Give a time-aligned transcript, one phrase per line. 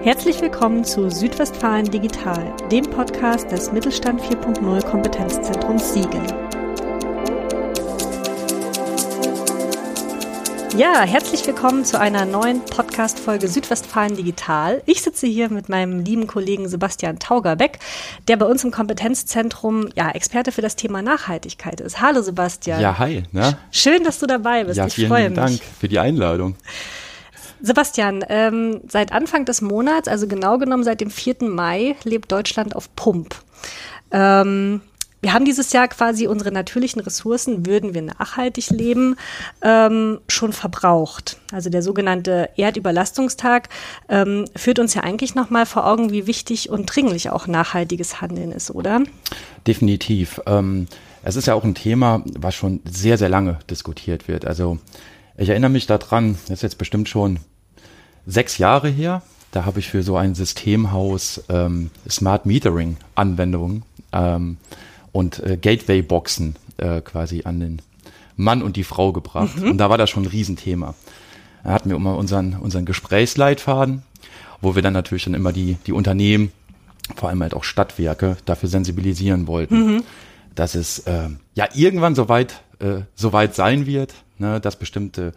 [0.00, 6.26] Herzlich willkommen zu Südwestfalen Digital, dem Podcast des Mittelstand 4.0 Kompetenzzentrums Siegen.
[10.76, 14.82] Ja, herzlich willkommen zu einer neuen Podcast-Folge Südwestfalen Digital.
[14.86, 17.78] Ich sitze hier mit meinem lieben Kollegen Sebastian Taugerbeck,
[18.26, 22.00] der bei uns im Kompetenzzentrum ja Experte für das Thema Nachhaltigkeit ist.
[22.00, 22.80] Hallo Sebastian.
[22.80, 23.24] Ja, hi.
[23.32, 23.58] Na?
[23.70, 24.78] Schön, dass du dabei bist.
[24.78, 25.36] Ja, ich vielen freue mich.
[25.36, 26.56] Dank für die Einladung.
[27.62, 31.36] Sebastian, ähm, seit Anfang des Monats, also genau genommen seit dem 4.
[31.42, 33.36] Mai, lebt Deutschland auf Pump.
[34.10, 34.80] Ähm,
[35.22, 39.14] wir haben dieses Jahr quasi unsere natürlichen Ressourcen, würden wir nachhaltig leben,
[39.62, 41.38] ähm, schon verbraucht.
[41.52, 43.68] Also der sogenannte Erdüberlastungstag
[44.08, 48.50] ähm, führt uns ja eigentlich nochmal vor Augen, wie wichtig und dringlich auch nachhaltiges Handeln
[48.50, 49.04] ist, oder?
[49.64, 50.40] Definitiv.
[50.46, 50.88] Ähm,
[51.22, 54.44] es ist ja auch ein Thema, was schon sehr, sehr lange diskutiert wird.
[54.44, 54.78] Also
[55.36, 57.38] ich erinnere mich daran, das ist jetzt bestimmt schon
[58.26, 64.56] sechs Jahre her, da habe ich für so ein Systemhaus ähm, Smart Metering Anwendungen ähm,
[65.12, 67.82] und äh, Gateway-Boxen äh, quasi an den
[68.36, 69.58] Mann und die Frau gebracht.
[69.58, 69.72] Mhm.
[69.72, 70.94] Und da war das schon ein Riesenthema.
[71.64, 74.02] Da hatten wir immer unseren, unseren Gesprächsleitfaden,
[74.60, 76.50] wo wir dann natürlich dann immer die, die Unternehmen,
[77.16, 80.02] vor allem halt auch Stadtwerke, dafür sensibilisieren wollten, mhm.
[80.54, 85.32] dass es äh, ja irgendwann soweit, äh, soweit sein wird, ne, dass bestimmte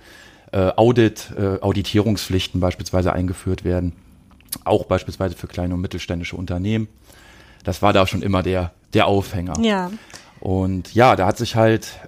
[0.55, 3.91] äh, Audit, äh, Auditierungspflichten beispielsweise eingeführt werden,
[4.63, 6.87] auch beispielsweise für kleine und mittelständische Unternehmen.
[7.65, 9.59] Das war da schon immer der, der Aufhänger.
[9.59, 9.91] Ja.
[10.39, 11.99] Und ja, da hat sich halt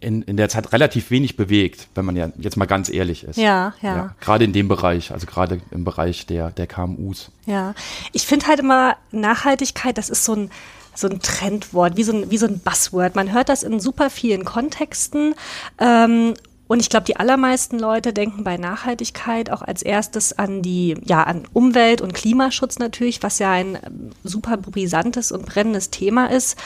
[0.00, 3.38] in, in der Zeit relativ wenig bewegt, wenn man ja jetzt mal ganz ehrlich ist.
[3.38, 3.96] Ja, ja.
[3.96, 7.30] ja gerade in dem Bereich, also gerade im Bereich der, der KMUs.
[7.46, 7.74] Ja,
[8.12, 10.50] ich finde halt immer Nachhaltigkeit, das ist so ein,
[10.94, 13.16] so ein Trendwort, wie so ein, wie so ein Buzzword.
[13.16, 15.34] Man hört das in super vielen Kontexten
[15.78, 16.34] ähm,
[16.68, 21.22] und ich glaube, die allermeisten Leute denken bei Nachhaltigkeit auch als erstes an die, ja,
[21.22, 26.58] an Umwelt- und Klimaschutz natürlich, was ja ein ähm, super brisantes und brennendes Thema ist.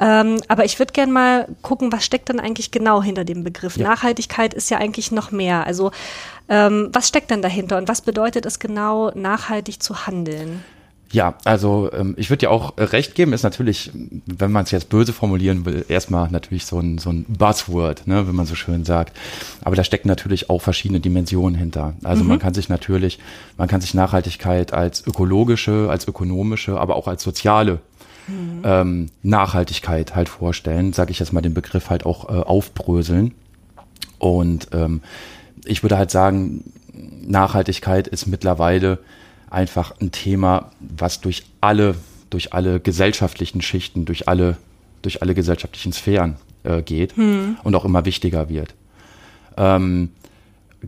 [0.00, 3.76] Ähm, aber ich würde gerne mal gucken, was steckt denn eigentlich genau hinter dem Begriff?
[3.76, 3.88] Ja.
[3.88, 5.64] Nachhaltigkeit ist ja eigentlich noch mehr.
[5.64, 5.92] Also
[6.48, 10.64] ähm, was steckt denn dahinter und was bedeutet es genau, nachhaltig zu handeln?
[11.14, 13.92] Ja, also ähm, ich würde dir auch äh, recht geben, ist natürlich,
[14.26, 18.26] wenn man es jetzt böse formulieren will, erstmal natürlich so ein, so ein Buzzword, ne,
[18.26, 19.16] wenn man so schön sagt.
[19.62, 21.94] Aber da stecken natürlich auch verschiedene Dimensionen hinter.
[22.02, 22.30] Also mhm.
[22.30, 23.20] man kann sich natürlich,
[23.56, 27.78] man kann sich Nachhaltigkeit als ökologische, als ökonomische, aber auch als soziale
[28.26, 28.62] mhm.
[28.64, 33.34] ähm, Nachhaltigkeit halt vorstellen, sage ich jetzt mal den Begriff halt auch äh, aufbröseln.
[34.18, 35.00] Und ähm,
[35.64, 36.64] ich würde halt sagen,
[37.24, 38.98] Nachhaltigkeit ist mittlerweile
[39.54, 41.94] einfach ein Thema, was durch alle,
[42.30, 44.56] durch alle gesellschaftlichen Schichten, durch alle,
[45.02, 47.56] durch alle gesellschaftlichen Sphären äh, geht hm.
[47.62, 48.74] und auch immer wichtiger wird.
[49.56, 50.10] Ähm,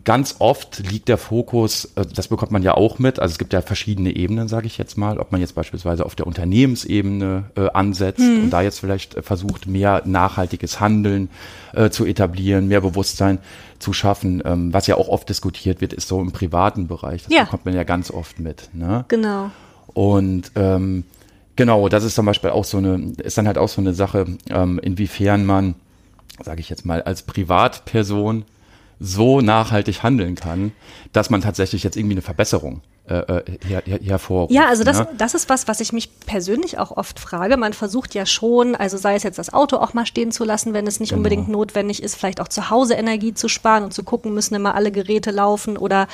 [0.04, 3.52] ganz oft liegt der Fokus, äh, das bekommt man ja auch mit, also es gibt
[3.52, 7.68] ja verschiedene Ebenen, sage ich jetzt mal, ob man jetzt beispielsweise auf der Unternehmensebene äh,
[7.70, 8.44] ansetzt mhm.
[8.44, 11.30] und da jetzt vielleicht äh, versucht, mehr nachhaltiges Handeln
[11.72, 13.38] äh, zu etablieren, mehr Bewusstsein
[13.78, 14.42] zu schaffen.
[14.44, 17.24] Ähm, was ja auch oft diskutiert wird, ist so im privaten Bereich.
[17.24, 17.44] Das ja.
[17.44, 18.70] bekommt man ja ganz oft mit.
[18.72, 19.04] Ne?
[19.08, 19.50] Genau.
[19.86, 21.04] Und ähm,
[21.54, 24.26] genau, das ist zum Beispiel auch so eine, ist dann halt auch so eine Sache,
[24.50, 25.74] ähm, inwiefern man,
[26.42, 28.44] sage ich jetzt mal, als Privatperson
[28.98, 30.72] so nachhaltig handeln kann,
[31.12, 34.52] dass man tatsächlich jetzt irgendwie eine Verbesserung äh, äh, her, her, hervorruft.
[34.52, 35.08] Ja, also das, ne?
[35.16, 37.56] das ist was, was ich mich persönlich auch oft frage.
[37.56, 40.74] Man versucht ja schon, also sei es jetzt das Auto auch mal stehen zu lassen,
[40.74, 41.20] wenn es nicht genau.
[41.20, 44.74] unbedingt notwendig ist, vielleicht auch zu Hause Energie zu sparen und zu gucken, müssen immer
[44.74, 46.08] alle Geräte laufen oder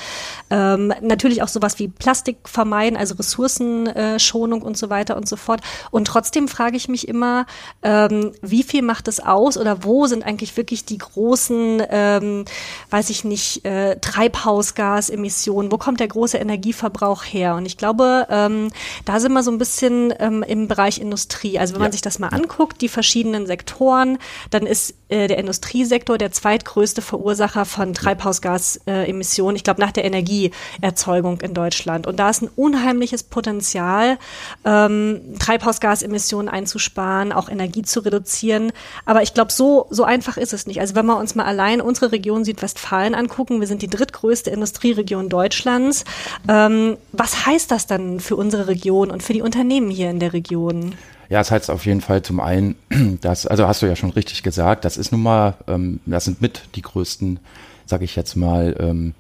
[0.50, 5.62] ähm, natürlich auch sowas wie Plastik vermeiden, also Ressourcenschonung und so weiter und so fort.
[5.90, 7.46] Und trotzdem frage ich mich immer,
[7.82, 12.44] ähm, wie viel macht es aus oder wo sind eigentlich wirklich die großen, ähm,
[12.90, 17.54] weiß ich nicht, äh, Treibhausgasemissionen, wo kommt der große Energieverbrauch Energieverbrauch her?
[17.54, 18.68] Und ich glaube, ähm,
[19.04, 21.58] da sind wir so ein bisschen ähm, im Bereich Industrie.
[21.58, 21.86] Also wenn ja.
[21.86, 24.18] man sich das mal anguckt, die verschiedenen Sektoren,
[24.50, 31.40] dann ist äh, der Industriesektor der zweitgrößte Verursacher von Treibhausgasemissionen, ich glaube nach der Energieerzeugung
[31.40, 32.06] in Deutschland.
[32.06, 34.18] Und da ist ein unheimliches Potenzial,
[34.64, 38.72] ähm, Treibhausgasemissionen einzusparen, auch Energie zu reduzieren.
[39.04, 40.80] Aber ich glaube, so, so einfach ist es nicht.
[40.80, 45.28] Also wenn wir uns mal allein unsere Region Südwestfalen angucken, wir sind die drittgrößte Industrieregion
[45.28, 46.04] Deutschlands.
[46.48, 50.20] Ähm, ähm, was heißt das dann für unsere Region und für die Unternehmen hier in
[50.20, 50.94] der Region?
[51.28, 52.74] Ja, es heißt auf jeden Fall zum einen,
[53.20, 56.40] dass, also hast du ja schon richtig gesagt, das ist nun mal, ähm, das sind
[56.40, 57.40] mit die größten,
[57.86, 59.14] sage ich jetzt mal, ähm,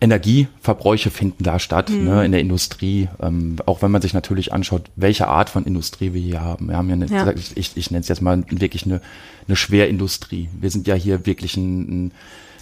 [0.00, 2.04] Energieverbräuche finden da statt, mhm.
[2.04, 3.08] ne, in der Industrie.
[3.22, 6.68] Ähm, auch wenn man sich natürlich anschaut, welche Art von Industrie wir hier haben.
[6.68, 7.32] Wir haben ja, eine, ja.
[7.54, 9.00] ich, ich nenne es jetzt mal wirklich eine,
[9.46, 10.50] eine Schwerindustrie.
[10.60, 12.12] Wir sind ja hier wirklich ein, ein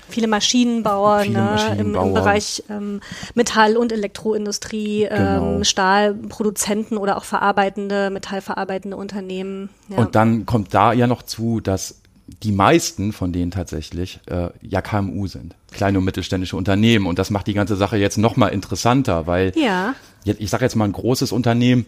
[0.09, 2.03] Viele Maschinenbauer, Viele ne, Maschinenbauer.
[2.03, 3.01] Im, Im, Bereich ähm,
[3.35, 5.57] Metall- und Elektroindustrie, genau.
[5.57, 9.71] ähm, Stahlproduzenten oder auch verarbeitende, metallverarbeitende Unternehmen.
[9.89, 9.99] Ja.
[9.99, 12.03] Und dann kommt da ja noch zu, dass
[12.43, 17.07] die meisten von denen tatsächlich äh, ja KMU sind, kleine und mittelständische Unternehmen.
[17.07, 19.95] Und das macht die ganze Sache jetzt noch mal interessanter, weil ja.
[20.25, 21.87] ich sage jetzt mal ein großes Unternehmen,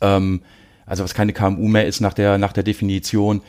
[0.00, 0.42] ähm,
[0.84, 3.42] also was keine KMU mehr ist nach der nach der Definition,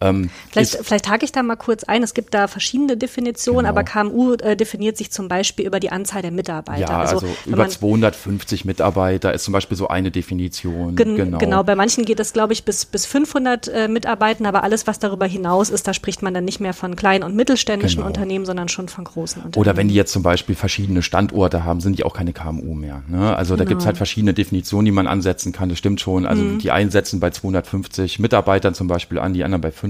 [0.00, 2.02] ähm, vielleicht, vielleicht hake ich da mal kurz ein.
[2.02, 3.70] Es gibt da verschiedene Definitionen, genau.
[3.70, 6.80] aber KMU äh, definiert sich zum Beispiel über die Anzahl der Mitarbeiter.
[6.80, 10.96] Ja, also, also über 250 Mitarbeiter ist zum Beispiel so eine Definition.
[10.96, 11.38] Gen genau.
[11.38, 14.98] genau, bei manchen geht es, glaube ich, bis, bis 500 äh, Mitarbeitern, aber alles, was
[14.98, 18.08] darüber hinaus ist, da spricht man dann nicht mehr von kleinen und mittelständischen genau.
[18.08, 19.60] Unternehmen, sondern schon von großen Unternehmen.
[19.60, 23.02] Oder wenn die jetzt zum Beispiel verschiedene Standorte haben, sind die auch keine KMU mehr.
[23.08, 23.34] Ne?
[23.34, 23.68] Also da genau.
[23.68, 25.68] gibt es halt verschiedene Definitionen, die man ansetzen kann.
[25.68, 26.26] Das stimmt schon.
[26.26, 26.58] Also mhm.
[26.58, 29.83] die einen setzen bei 250 Mitarbeitern zum Beispiel an, die anderen bei 500,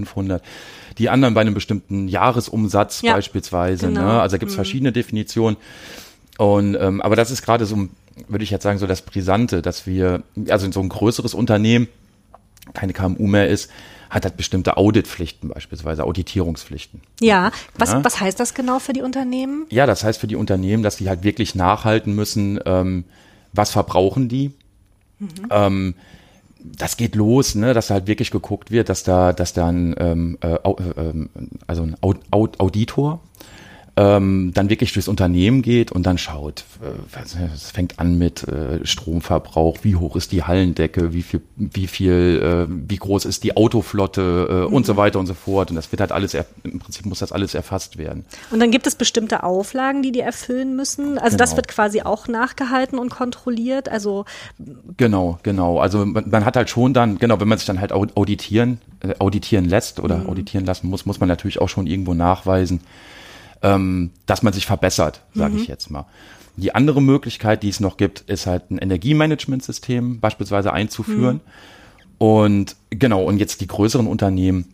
[0.99, 3.87] die anderen bei einem bestimmten Jahresumsatz ja, beispielsweise.
[3.87, 3.93] Ne?
[3.94, 4.05] Genau.
[4.05, 4.20] Ne?
[4.20, 4.58] Also gibt es mhm.
[4.58, 5.56] verschiedene Definitionen.
[6.38, 7.88] Und ähm, aber das ist gerade so,
[8.29, 11.88] würde ich jetzt sagen, so das Brisante, dass wir, also in so ein größeres Unternehmen,
[12.73, 13.70] keine KMU mehr ist,
[14.11, 17.00] hat halt bestimmte Auditpflichten beispielsweise, Auditierungspflichten.
[17.20, 18.05] Ja, was, ja.
[18.05, 19.67] was heißt das genau für die Unternehmen?
[19.70, 23.05] Ja, das heißt für die Unternehmen, dass die halt wirklich nachhalten müssen, ähm,
[23.52, 24.52] was verbrauchen die,
[25.19, 25.29] mhm.
[25.50, 25.94] ähm,
[26.64, 29.94] das geht los, ne, dass da halt wirklich geguckt wird, dass da, dass da ein,
[29.99, 31.28] ähm, äh, äh,
[31.66, 33.20] also ein Auditor
[33.96, 37.20] ähm, dann wirklich durchs Unternehmen geht und dann schaut, äh,
[37.55, 42.67] es fängt an mit äh, Stromverbrauch, wie hoch ist die Hallendecke, wie viel, wie viel,
[42.69, 44.75] äh, wie groß ist die Autoflotte äh, mhm.
[44.75, 45.70] und so weiter und so fort.
[45.70, 48.25] Und das wird halt alles, im Prinzip muss das alles erfasst werden.
[48.50, 51.17] Und dann gibt es bestimmte Auflagen, die die erfüllen müssen.
[51.19, 51.38] Also genau.
[51.38, 53.88] das wird quasi auch nachgehalten und kontrolliert.
[53.88, 54.25] Also
[54.96, 55.79] genau, genau.
[55.79, 59.14] Also man, man hat halt schon dann, genau, wenn man sich dann halt auditieren, äh,
[59.20, 60.31] auditieren lässt oder mhm.
[60.31, 62.81] auditieren lassen muss, muss man natürlich auch schon irgendwo nachweisen,
[63.64, 65.61] ähm, dass man sich verbessert, sage mhm.
[65.62, 66.06] ich jetzt mal.
[66.56, 71.37] Die andere Möglichkeit, die es noch gibt, ist halt ein Energiemanagementsystem beispielsweise einzuführen.
[71.37, 71.40] Mhm.
[72.19, 74.66] Und genau, und jetzt die größeren Unternehmen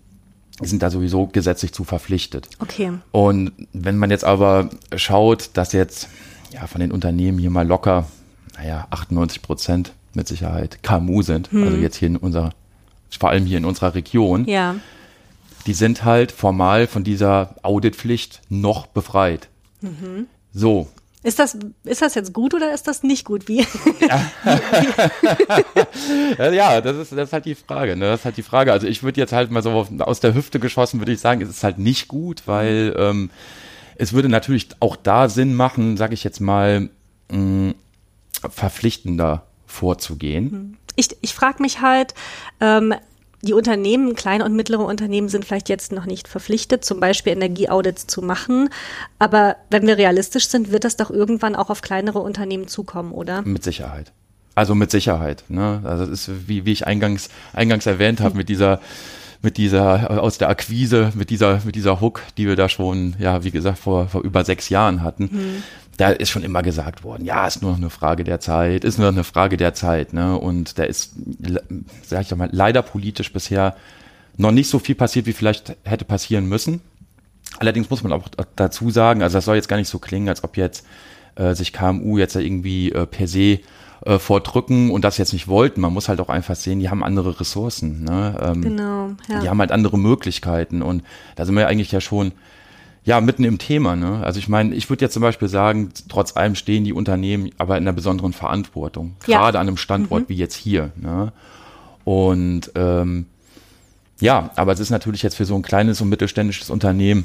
[0.60, 2.48] sind da sowieso gesetzlich zu verpflichtet.
[2.58, 2.92] Okay.
[3.12, 6.08] Und wenn man jetzt aber schaut, dass jetzt
[6.52, 8.08] ja von den Unternehmen hier mal locker,
[8.58, 11.62] naja, 98 Prozent mit Sicherheit KMU sind, mhm.
[11.62, 12.50] also jetzt hier in unserer,
[13.18, 14.74] vor allem hier in unserer Region, ja
[15.70, 19.48] die sind halt formal von dieser Auditpflicht noch befreit.
[19.80, 20.26] Mhm.
[20.52, 20.88] So.
[21.22, 23.46] Ist das, ist das jetzt gut oder ist das nicht gut?
[23.46, 23.58] Wie?
[26.38, 27.94] ja, das ist, das ist halt die Frage.
[27.94, 28.06] Ne?
[28.06, 28.72] Das ist halt die Frage.
[28.72, 31.48] Also ich würde jetzt halt mal so aus der Hüfte geschossen, würde ich sagen, es
[31.48, 33.30] ist halt nicht gut, weil ähm,
[33.94, 36.90] es würde natürlich auch da Sinn machen, sage ich jetzt mal,
[37.30, 37.74] mh,
[38.50, 40.50] verpflichtender vorzugehen.
[40.50, 40.76] Mhm.
[40.96, 42.14] Ich, ich frage mich halt,
[42.60, 42.92] ähm,
[43.42, 48.06] die Unternehmen, kleine und mittlere Unternehmen sind vielleicht jetzt noch nicht verpflichtet, zum Beispiel Energieaudits
[48.06, 48.68] zu machen.
[49.18, 53.42] Aber wenn wir realistisch sind, wird das doch irgendwann auch auf kleinere Unternehmen zukommen, oder?
[53.42, 54.12] Mit Sicherheit.
[54.54, 55.44] Also mit Sicherheit.
[55.48, 55.80] Ne?
[55.84, 58.80] Also das ist, wie, wie ich eingangs, eingangs erwähnt habe, mit dieser
[59.42, 63.42] mit dieser aus der Akquise, mit dieser mit dieser Hook, die wir da schon, ja,
[63.42, 65.30] wie gesagt, vor, vor über sechs Jahren hatten.
[65.32, 65.62] Mhm
[66.00, 68.96] da ist schon immer gesagt worden, ja, ist nur noch eine Frage der Zeit, ist
[68.98, 70.38] nur noch eine Frage der Zeit, ne?
[70.38, 71.12] Und da ist,
[72.02, 73.76] sag ich doch mal, leider politisch bisher
[74.38, 76.80] noch nicht so viel passiert, wie vielleicht hätte passieren müssen.
[77.58, 80.42] Allerdings muss man auch dazu sagen, also das soll jetzt gar nicht so klingen, als
[80.42, 80.86] ob jetzt
[81.34, 83.58] äh, sich KMU jetzt irgendwie äh, per se
[84.06, 85.82] äh, vordrücken und das jetzt nicht wollten.
[85.82, 88.04] Man muss halt auch einfach sehen, die haben andere Ressourcen.
[88.04, 88.40] Ne?
[88.42, 89.10] Ähm, genau.
[89.28, 89.40] Ja.
[89.40, 91.02] Die haben halt andere Möglichkeiten und
[91.36, 92.32] da sind wir eigentlich ja schon
[93.04, 93.96] ja, mitten im Thema.
[93.96, 94.22] Ne?
[94.22, 97.76] Also ich meine, ich würde jetzt zum Beispiel sagen, trotz allem stehen die Unternehmen aber
[97.76, 99.60] in einer besonderen Verantwortung, gerade ja.
[99.60, 100.28] an einem Standort mhm.
[100.28, 100.92] wie jetzt hier.
[100.96, 101.32] Ne?
[102.04, 103.26] Und ähm,
[104.20, 107.24] ja, aber es ist natürlich jetzt für so ein kleines und mittelständisches Unternehmen,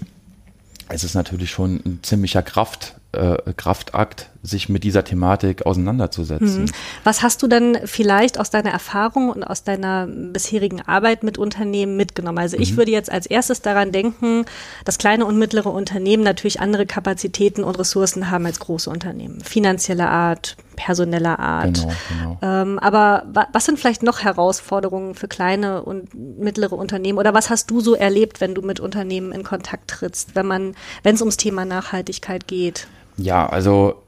[0.88, 6.64] es ist natürlich schon ein ziemlicher Kraft, äh, Kraftakt, sich mit dieser Thematik auseinanderzusetzen.
[6.64, 6.72] Mhm.
[7.04, 11.98] Was hast du denn vielleicht aus deiner Erfahrung und aus deiner bisherigen Arbeit mit Unternehmen
[11.98, 12.38] mitgenommen?
[12.38, 12.78] Also ich mhm.
[12.78, 14.46] würde jetzt als erstes daran denken,
[14.84, 19.42] dass kleine und mittlere Unternehmen natürlich andere Kapazitäten und Ressourcen haben als große Unternehmen.
[19.42, 21.76] Finanzieller Art, personeller Art.
[21.76, 22.40] Genau, genau.
[22.42, 27.18] Ähm, aber wa was sind vielleicht noch Herausforderungen für kleine und mittlere Unternehmen?
[27.18, 30.76] Oder was hast du so erlebt, wenn du mit Unternehmen in Kontakt trittst, wenn man,
[31.04, 32.88] wenn es ums Thema Nachhaltigkeit geht?
[33.18, 34.02] Ja, also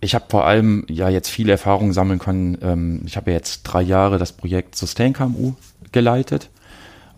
[0.00, 2.58] ich habe vor allem ja jetzt viele Erfahrungen sammeln können.
[2.62, 5.54] Ähm, ich habe ja jetzt drei Jahre das Projekt Sustain KMU
[5.92, 6.50] geleitet.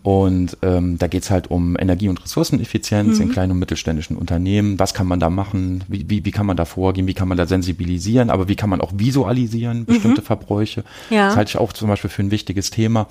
[0.03, 3.23] Und ähm, da geht's halt um Energie- und Ressourceneffizienz mhm.
[3.23, 4.79] in kleinen und mittelständischen Unternehmen.
[4.79, 5.83] Was kann man da machen?
[5.87, 7.05] Wie, wie, wie kann man da vorgehen?
[7.05, 8.31] Wie kann man da sensibilisieren?
[8.31, 10.25] Aber wie kann man auch visualisieren, bestimmte mhm.
[10.25, 10.83] Verbräuche?
[11.11, 11.27] Ja.
[11.27, 13.07] Das halte ich auch zum Beispiel für ein wichtiges Thema.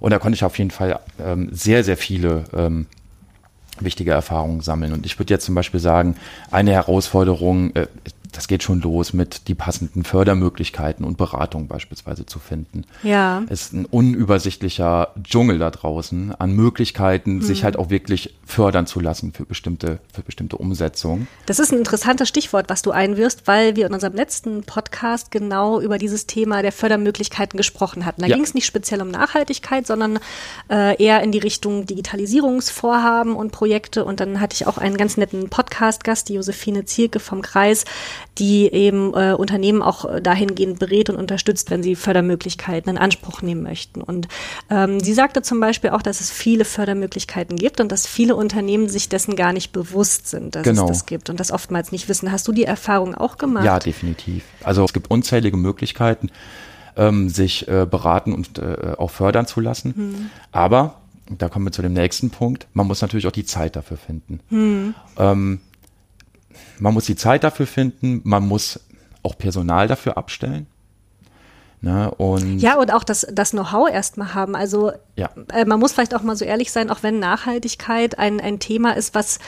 [0.00, 2.86] Und da konnte ich auf jeden Fall ähm, sehr, sehr viele ähm,
[3.82, 4.92] wichtige Erfahrungen sammeln.
[4.92, 6.16] Und ich würde jetzt zum Beispiel sagen,
[6.50, 7.86] eine Herausforderung, äh,
[8.32, 12.84] das geht schon los mit die passenden Fördermöglichkeiten und Beratung beispielsweise zu finden.
[13.02, 13.42] Ja.
[13.48, 17.42] Es ist ein unübersichtlicher Dschungel da draußen an Möglichkeiten, mhm.
[17.42, 21.28] sich halt auch wirklich fördern zu lassen für bestimmte, für bestimmte Umsetzungen.
[21.46, 25.80] Das ist ein interessantes Stichwort, was du einwirfst, weil wir in unserem letzten Podcast genau
[25.80, 28.22] über dieses Thema der Fördermöglichkeiten gesprochen hatten.
[28.22, 28.34] Da ja.
[28.34, 30.18] ging es nicht speziell um Nachhaltigkeit, sondern
[30.70, 34.04] äh, eher in die Richtung Digitalisierungsvorhaben und Projekte.
[34.04, 37.84] Und dann hatte ich auch einen ganz netten Podcast-Gast, die Josephine Zierke vom Kreis,
[38.38, 43.42] die eben äh, Unternehmen auch äh, dahingehend berät und unterstützt, wenn sie Fördermöglichkeiten in Anspruch
[43.42, 44.02] nehmen möchten.
[44.02, 44.28] Und
[44.70, 48.88] ähm, sie sagte zum Beispiel auch, dass es viele Fördermöglichkeiten gibt und dass viele Unternehmen
[48.88, 50.84] sich dessen gar nicht bewusst sind, dass genau.
[50.84, 52.30] es das gibt und das oftmals nicht wissen.
[52.32, 53.64] Hast du die Erfahrung auch gemacht?
[53.64, 54.44] Ja, definitiv.
[54.62, 56.30] Also es gibt unzählige Möglichkeiten,
[56.96, 59.94] ähm, sich äh, beraten und äh, auch fördern zu lassen.
[59.94, 60.30] Hm.
[60.52, 60.96] Aber
[61.30, 62.66] da kommen wir zu dem nächsten Punkt.
[62.72, 64.40] Man muss natürlich auch die Zeit dafür finden.
[64.48, 64.94] Hm.
[65.16, 65.60] Ähm,
[66.80, 68.80] man muss die Zeit dafür finden, man muss
[69.22, 70.66] auch Personal dafür abstellen.
[71.80, 72.10] Ne?
[72.16, 74.56] Und ja, und auch das, das Know-how erstmal haben.
[74.56, 75.30] Also ja.
[75.52, 78.96] äh, man muss vielleicht auch mal so ehrlich sein, auch wenn Nachhaltigkeit ein, ein Thema
[78.96, 79.38] ist, was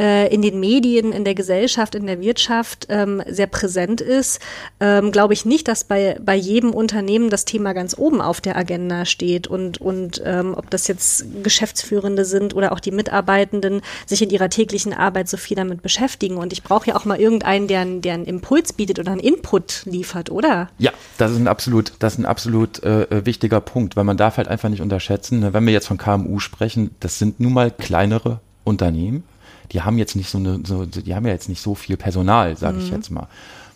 [0.00, 4.40] äh, in den Medien, in der Gesellschaft, in der Wirtschaft ähm, sehr präsent ist,
[4.80, 8.56] ähm, glaube ich nicht, dass bei, bei jedem Unternehmen das Thema ganz oben auf der
[8.56, 14.22] Agenda steht und, und ähm, ob das jetzt Geschäftsführende sind oder auch die Mitarbeitenden sich
[14.22, 16.36] in ihrer täglichen Arbeit so viel damit beschäftigen.
[16.36, 19.82] Und ich brauche ja auch mal irgendeinen, der, der einen Impuls bietet oder einen Input
[19.84, 20.68] liefert, oder?
[20.78, 24.04] Ja, das ist ein absolut absolut, das ist ein absolut äh, äh, wichtiger Punkt, weil
[24.04, 25.52] man darf halt einfach nicht unterschätzen, ne?
[25.52, 29.24] wenn wir jetzt von KMU sprechen, das sind nun mal kleinere Unternehmen.
[29.72, 32.56] Die haben jetzt nicht so eine, so, die haben ja jetzt nicht so viel Personal,
[32.56, 32.84] sage mhm.
[32.84, 33.26] ich jetzt mal.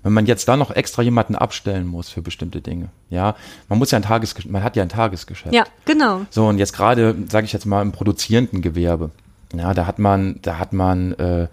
[0.03, 3.35] Wenn man jetzt da noch extra jemanden abstellen muss für bestimmte Dinge, ja,
[3.69, 5.55] man muss ja ein Tagesgeschäft, man hat ja ein Tagesgeschäft.
[5.55, 6.23] Ja, genau.
[6.31, 9.11] So und jetzt gerade, sage ich jetzt mal, im produzierenden Gewerbe,
[9.53, 11.49] ja, da hat man, da hat man, äh,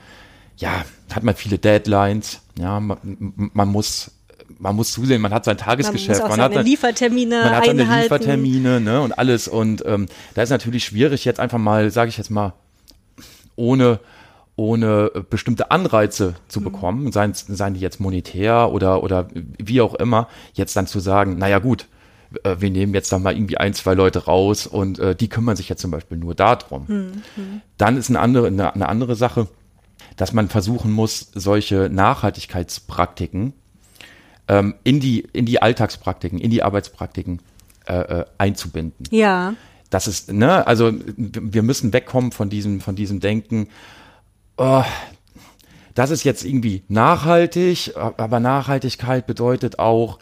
[0.58, 2.98] ja, hat man viele Deadlines, ja, man,
[3.54, 4.12] man muss
[4.60, 7.84] man muss zusehen, man hat sein Tagesgeschäft, man, man hat seine Liefertermine, man hat seine
[7.84, 12.18] Liefertermine ne, und alles und ähm, da ist natürlich schwierig jetzt einfach mal, sage ich
[12.18, 12.54] jetzt mal,
[13.56, 14.00] ohne
[14.56, 16.64] ohne bestimmte Anreize zu mhm.
[16.64, 17.12] bekommen, mhm.
[17.12, 21.60] seien, seien die jetzt monetär oder oder wie auch immer, jetzt dann zu sagen, naja
[21.60, 21.88] gut,
[22.44, 25.56] äh, wir nehmen jetzt dann mal irgendwie ein, zwei Leute raus und äh, die kümmern
[25.56, 26.86] sich jetzt zum Beispiel nur darum.
[26.88, 27.62] Mhm.
[27.78, 29.48] Dann ist eine andere, eine, eine andere Sache,
[30.16, 33.54] dass man versuchen muss, solche Nachhaltigkeitspraktiken
[34.48, 37.42] ähm, in, die, in die Alltagspraktiken, in die Arbeitspraktiken
[37.88, 39.06] äh, äh, einzubinden.
[39.12, 39.54] Ja.
[39.90, 43.70] Das ist, ne, also wir müssen wegkommen von diesem, von diesem Denken,
[44.58, 44.84] oh,
[45.96, 50.20] das ist jetzt irgendwie nachhaltig, aber Nachhaltigkeit bedeutet auch,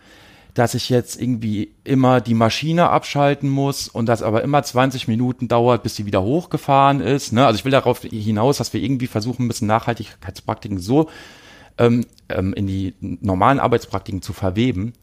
[0.54, 5.50] dass ich jetzt irgendwie immer die Maschine abschalten muss und das aber immer 20 Minuten
[5.50, 7.34] dauert, bis sie wieder hochgefahren ist.
[7.34, 7.46] Ne?
[7.46, 11.10] Also ich will darauf hinaus, dass wir irgendwie versuchen müssen, Nachhaltigkeitspraktiken so
[11.78, 14.94] ähm, ähm, in die normalen Arbeitspraktiken zu verweben,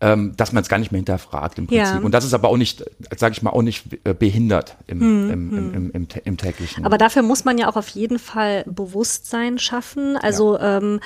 [0.00, 1.96] ähm, dass man es gar nicht mehr hinterfragt im Prinzip.
[1.96, 1.98] Ja.
[1.98, 2.84] Und das ist aber auch nicht,
[3.16, 5.74] sage ich mal, auch nicht äh, behindert im, hm, im, hm.
[5.74, 6.84] Im, im, im, täglichen.
[6.84, 10.16] Aber dafür muss man ja auch auf jeden Fall Bewusstsein schaffen.
[10.16, 10.78] Also ja.
[10.78, 11.00] ähm,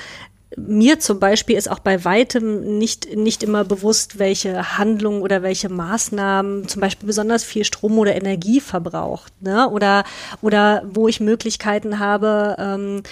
[0.57, 5.69] mir zum Beispiel ist auch bei weitem nicht, nicht immer bewusst, welche Handlungen oder welche
[5.69, 9.31] Maßnahmen zum Beispiel besonders viel Strom oder Energie verbraucht.
[9.41, 9.69] Ne?
[9.69, 10.03] Oder,
[10.41, 13.03] oder wo ich Möglichkeiten habe, ähm,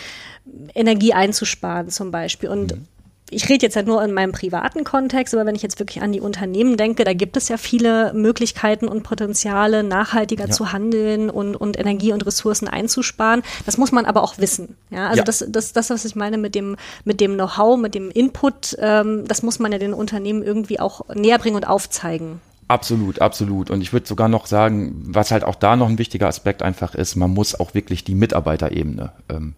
[0.74, 2.50] Energie einzusparen zum Beispiel.
[2.50, 2.86] Und mhm.
[3.30, 6.12] ich rede jetzt halt nur in meinem privaten Kontext, aber wenn ich jetzt wirklich an
[6.12, 10.52] die Unternehmen denke, da gibt es ja viele Möglichkeiten und Potenziale, nachhaltiger ja.
[10.52, 13.44] zu handeln und, und Energie und Ressourcen einzusparen.
[13.66, 14.78] Das muss man aber auch wissen.
[14.90, 15.24] Ja, also ja.
[15.24, 19.26] Das, das, das, was ich meine mit dem, mit dem Know-how, mit dem Input, ähm,
[19.28, 22.42] das muss man ja den Unternehmen irgendwie auch näher bringen und aufzeigen.
[22.68, 23.70] Absolut, absolut.
[23.70, 26.96] Und ich würde sogar noch sagen, was halt auch da noch ein wichtiger Aspekt einfach
[26.96, 29.56] ist, man muss auch wirklich die Mitarbeiterebene ähm,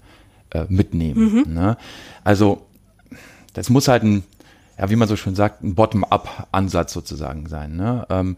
[0.51, 1.46] äh, mitnehmen.
[1.46, 1.53] Mhm.
[1.53, 1.77] Ne?
[2.24, 2.65] Also
[3.53, 4.24] das muss halt ein,
[4.77, 7.75] ja, wie man so schön sagt, ein Bottom-up-Ansatz sozusagen sein.
[7.75, 8.06] Ne?
[8.10, 8.38] Ähm,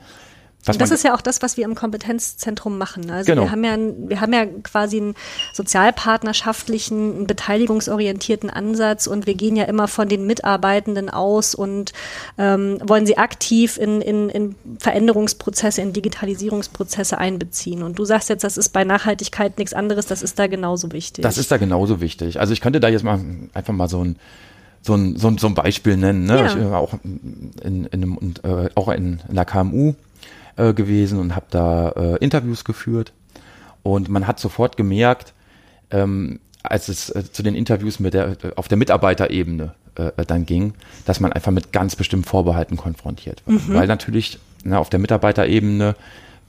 [0.66, 3.10] was das ist ja auch das, was wir im Kompetenzzentrum machen.
[3.10, 3.44] Also genau.
[3.44, 5.16] wir haben ja, wir haben ja quasi einen
[5.54, 11.94] sozialpartnerschaftlichen, einen beteiligungsorientierten Ansatz und wir gehen ja immer von den Mitarbeitenden aus und
[12.38, 17.82] ähm, wollen sie aktiv in, in, in Veränderungsprozesse, in Digitalisierungsprozesse einbeziehen.
[17.82, 21.24] Und du sagst jetzt, das ist bei Nachhaltigkeit nichts anderes, das ist da genauso wichtig.
[21.24, 22.40] Das ist da genauso wichtig.
[22.40, 23.20] Also ich könnte da jetzt mal
[23.54, 24.18] einfach mal so ein
[24.84, 26.26] so ein, so ein, so ein Beispiel nennen.
[26.26, 26.38] Ne?
[26.38, 26.46] Ja.
[26.48, 29.94] Ich, äh, auch in, in einem, äh, auch in, in der KMU
[30.56, 33.14] äh, gewesen und habe da äh, Interviews geführt.
[33.84, 35.34] Und man hat sofort gemerkt,
[35.90, 40.74] ähm, als es äh, zu den Interviews mit der, auf der Mitarbeiterebene äh, dann ging,
[41.06, 43.56] dass man einfach mit ganz bestimmten Vorbehalten konfrontiert war.
[43.56, 43.74] Mhm.
[43.74, 45.96] Weil natürlich na, ne, auf der Mitarbeiterebene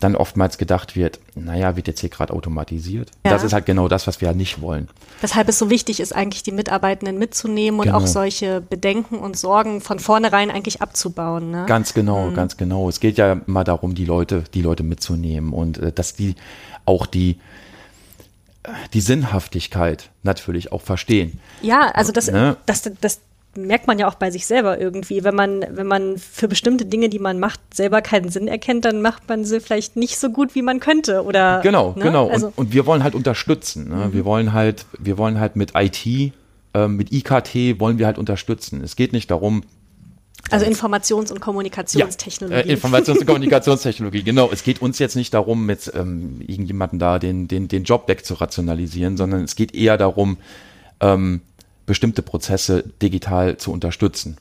[0.02, 3.11] dann oftmals gedacht wird, naja, wird jetzt hier gerade automatisiert.
[3.25, 3.32] Ja.
[3.32, 4.88] Das ist halt genau das, was wir ja nicht wollen.
[5.21, 7.99] Weshalb es so wichtig ist, eigentlich die Mitarbeitenden mitzunehmen und Genau.
[7.99, 11.50] auch solche Bedenken und Sorgen von vornherein eigentlich abzubauen.
[11.50, 11.64] Ne?
[11.66, 12.88] Ganz genau, ganz genau.
[12.88, 16.35] Es geht ja immer darum, die Leute, die Leute mitzunehmen und äh, dass die
[16.85, 17.38] auch die
[18.64, 21.38] äh, die Sinnhaftigkeit natürlich auch verstehen.
[21.62, 22.56] Ja, also das, Ne?
[22.66, 23.21] das, das
[23.56, 25.25] merkt man ja auch bei sich selber irgendwie.
[25.25, 29.02] Wenn man, wenn man für bestimmte Dinge, die man macht, selber keinen Sinn erkennt, dann
[29.02, 31.25] macht man sie vielleicht nicht so gut, wie man könnte.
[31.25, 32.04] Oder Genau, ne?
[32.04, 32.28] genau.
[32.28, 33.88] Also, und, und wir wollen halt unterstützen.
[33.88, 34.09] Ne?
[34.12, 36.32] Wir wollen halt, wir wollen halt mit IT,
[36.75, 38.82] ähm, mit IKT wollen wir halt unterstützen.
[38.82, 39.62] Es geht nicht darum,
[40.50, 42.68] also Informations- und Ja, Kommunikationstechnologie.
[42.68, 44.50] äh, Informations- und Kommunikationstechnologie, genau.
[44.52, 49.16] Es geht uns jetzt nicht darum, mit ähm, irgendjemanden da den, den, den Job wegzurationalisieren,
[49.16, 50.38] sondern es geht eher darum,
[51.00, 51.42] ähm,
[51.87, 54.37] bestimmte Prozesse digital zu unterstützen.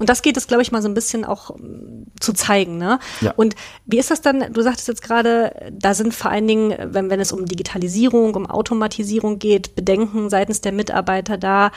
[0.00, 2.78] Und das geht es, glaube ich, mal so ein bisschen auch ähm, zu zeigen.
[2.78, 2.98] Ne?
[3.20, 3.32] Ja.
[3.36, 3.54] Und
[3.86, 4.52] wie ist das dann?
[4.52, 8.46] Du sagtest jetzt gerade, da sind vor allen Dingen, wenn, wenn es um Digitalisierung, um
[8.46, 11.70] Automatisierung geht, Bedenken seitens der Mitarbeiter da.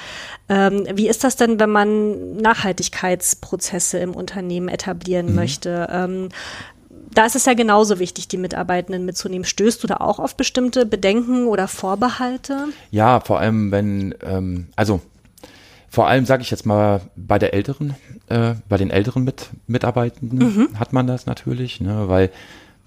[0.50, 4.74] Ähm, wie ist das denn, wenn man Nachhaltigkeitsprozesse im Unternehmen Mhm.
[4.74, 5.88] etablieren möchte?
[5.92, 6.30] Ähm,
[7.17, 9.43] da ist es ja genauso wichtig, die Mitarbeitenden mitzunehmen.
[9.43, 12.65] Stößt du da auch auf bestimmte Bedenken oder Vorbehalte?
[12.91, 15.01] Ja, vor allem wenn, ähm, also
[15.89, 17.95] vor allem sage ich jetzt mal bei der älteren,
[18.29, 20.79] äh, bei den älteren mit, Mitarbeitenden Mhm.
[20.79, 22.29] hat man das natürlich, ne, weil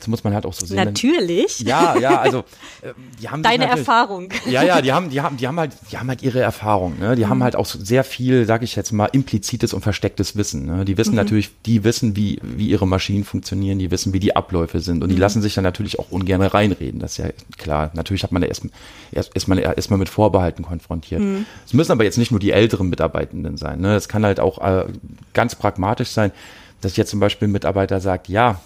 [0.00, 0.76] das muss man halt auch so sehen.
[0.76, 1.60] Natürlich.
[1.60, 2.38] Ja, ja, also
[2.82, 4.30] äh, die haben Deine Erfahrung.
[4.48, 6.98] Ja, ja, die haben, die haben, die haben halt, die haben halt ihre Erfahrung.
[6.98, 7.14] Ne?
[7.16, 7.28] Die Mhm.
[7.28, 10.66] haben halt auch sehr viel, sage ich jetzt mal, implizites und verstecktes Wissen.
[10.66, 10.84] Ne?
[10.84, 10.98] Die Mhm.
[10.98, 15.02] wissen natürlich, die wissen, wie, wie ihre Maschinen funktionieren, die wissen, wie die Abläufe sind
[15.02, 15.20] und die Mhm.
[15.20, 16.98] lassen sich dann natürlich auch ungern reinreden.
[17.00, 17.26] Das ist ja
[17.58, 17.90] klar.
[17.94, 18.64] Natürlich hat man da erst,
[19.12, 21.20] erst, erst, mal, erst mal mit Vorbehalten konfrontiert.
[21.20, 21.46] Mhm.
[21.66, 23.80] Es müssen aber jetzt nicht nur die älteren Mitarbeitenden sein.
[23.80, 23.94] Ne?
[23.96, 24.86] Es kann halt auch äh,
[25.34, 26.32] ganz pragmatisch sein,
[26.80, 28.58] dass jetzt zum Beispiel ein Mitarbeiter sagt, ja,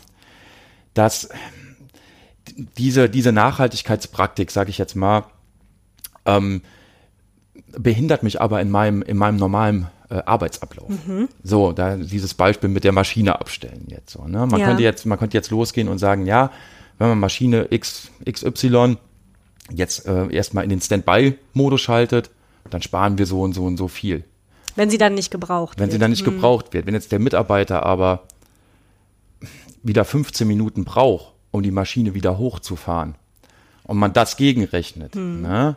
[0.95, 1.29] dass
[2.79, 5.25] diese, diese Nachhaltigkeitspraktik, sage ich jetzt mal,
[6.27, 6.63] ähm,
[7.77, 10.89] behindert mich aber in meinem, in meinem normalen äh, Arbeitsablauf.
[10.89, 11.29] Mhm.
[11.43, 14.25] So, da dieses Beispiel mit der Maschine abstellen jetzt so.
[14.25, 14.47] Ne?
[14.47, 14.67] Man Ja.
[14.67, 16.51] könnte jetzt, man könnte jetzt losgehen und sagen, ja,
[16.99, 18.97] wenn man Maschine X, XY
[19.73, 22.31] jetzt äh, erstmal in den Standby-Modus schaltet,
[22.71, 24.25] dann sparen wir so und so und so viel.
[24.77, 25.93] Wenn sie dann nicht gebraucht Wenn wird.
[25.93, 26.87] sie dann nicht gebraucht wird.
[26.87, 28.25] Wenn jetzt der Mitarbeiter aber
[29.85, 33.15] wieder 15 Minuten braucht, um die Maschine wieder hochzufahren
[33.85, 35.77] und man das gegenrechnet, ne?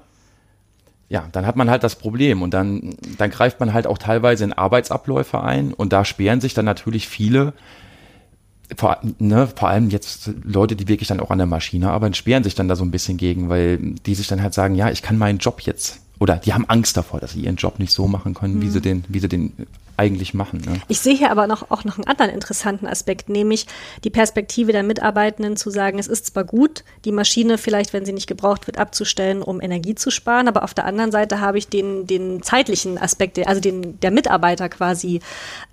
[1.10, 4.44] Ja, dann hat man halt das Problem und dann, dann greift man halt auch teilweise
[4.44, 7.54] in Arbeitsabläufe ein und da sperren sich dann natürlich viele,
[8.76, 12.44] vor, ne, vor allem jetzt Leute, die wirklich dann auch an der Maschine arbeiten, sperren
[12.44, 15.02] sich dann da so ein bisschen gegen, weil die sich dann halt sagen, ja, ich
[15.02, 18.08] kann meinen Job jetzt, oder die haben Angst davor, dass sie ihren Job nicht so
[18.08, 19.54] machen können, wie sie den, wie sie den
[19.98, 20.62] eigentlich machen.
[20.66, 20.80] Ne?
[20.88, 23.66] Ich sehe hier aber noch, auch noch einen anderen interessanten Aspekt, nämlich
[24.04, 28.14] die Perspektive der Mitarbeitenden zu sagen, es ist zwar gut, die Maschine vielleicht, wenn sie
[28.14, 31.68] nicht gebraucht wird, abzustellen, um Energie zu sparen, aber auf der anderen Seite habe ich
[31.68, 35.20] den, den zeitlichen Aspekt, also den der Mitarbeiter quasi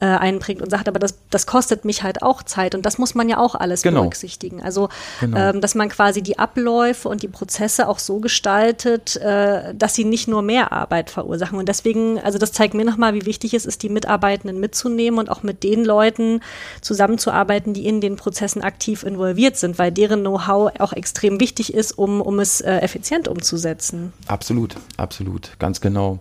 [0.00, 3.14] äh, einbringt und sagt, aber das, das kostet mich halt auch Zeit und das muss
[3.14, 4.00] man ja auch alles Genau.
[4.00, 4.62] berücksichtigen.
[4.62, 4.88] Also,
[5.20, 5.37] Genau.
[5.38, 10.04] ähm, dass man quasi die Abläufe und die Prozesse auch so gestaltet, äh, dass sie
[10.04, 11.58] nicht nur mehr Arbeit verursachen.
[11.58, 15.29] Und deswegen, also das zeigt mir nochmal, wie wichtig es ist, die Mitarbeitenden mitzunehmen und
[15.29, 16.40] auch mit den Leuten
[16.81, 21.92] zusammenzuarbeiten, die in den Prozessen aktiv involviert sind, weil deren Know-how auch extrem wichtig ist,
[21.92, 24.12] um, um es äh, effizient umzusetzen.
[24.29, 26.20] Absolut, absolut, ganz genau.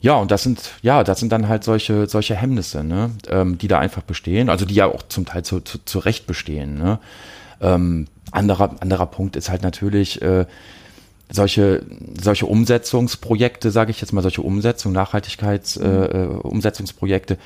[0.00, 3.68] Ja, und das sind, ja, das sind dann halt solche, solche Hemmnisse, ne, ähm, die
[3.68, 6.78] da einfach bestehen, also die ja auch zum Teil zu, zu, zu Recht bestehen.
[6.78, 6.98] Ne?
[7.60, 10.46] Ähm, anderer, anderer Punkt ist halt natürlich äh,
[11.30, 11.84] solche,
[12.20, 17.38] solche Umsetzungsprojekte, sage ich jetzt mal, solche Umsetzung, Nachhaltigkeits, äh, äh, Umsetzungsprojekte,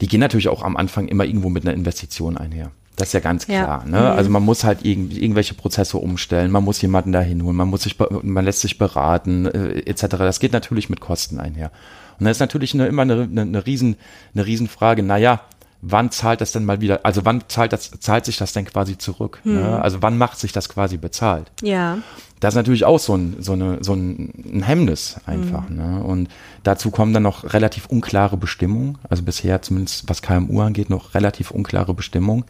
[0.00, 2.70] die gehen natürlich auch am Anfang immer irgendwo mit einer Investition einher.
[2.96, 3.64] Das ist ja ganz Ja.
[3.64, 3.84] klar.
[3.86, 4.10] Ne?
[4.12, 7.82] Also man muss halt irgend, irgendwelche Prozesse umstellen, man muss jemanden dahin holen, man muss
[7.82, 10.06] sich, man lässt sich beraten, äh, etc.
[10.18, 11.70] Das geht natürlich mit Kosten einher.
[12.18, 13.96] Und da ist natürlich eine, immer eine, eine, eine riesen,
[14.34, 15.02] eine Riesenfrage.
[15.02, 15.42] Naja,
[15.82, 17.00] wann zahlt das denn mal wieder?
[17.04, 19.40] Also wann zahlt das, zahlt sich das denn quasi zurück?
[19.44, 19.80] Ne?
[19.80, 21.50] Also wann macht sich das quasi bezahlt?
[21.62, 21.98] Ja.
[22.40, 25.68] Das ist natürlich auch so ein, so eine, so ein, Hemmnis einfach.
[25.70, 26.02] Ne?
[26.02, 26.28] Und
[26.62, 28.98] dazu kommen dann noch relativ unklare Bestimmungen.
[29.08, 32.44] Also bisher zumindest was KMU angeht, noch relativ unklare Bestimmungen.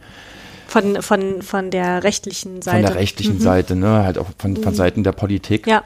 [0.67, 2.77] Von, von, von der rechtlichen Seite.
[2.77, 4.03] Von der rechtlichen Seite, ne?
[4.03, 5.65] halt auch von, von Seiten der Politik.
[5.65, 5.83] Ja.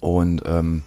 [0.00, 0.82] Und ähm,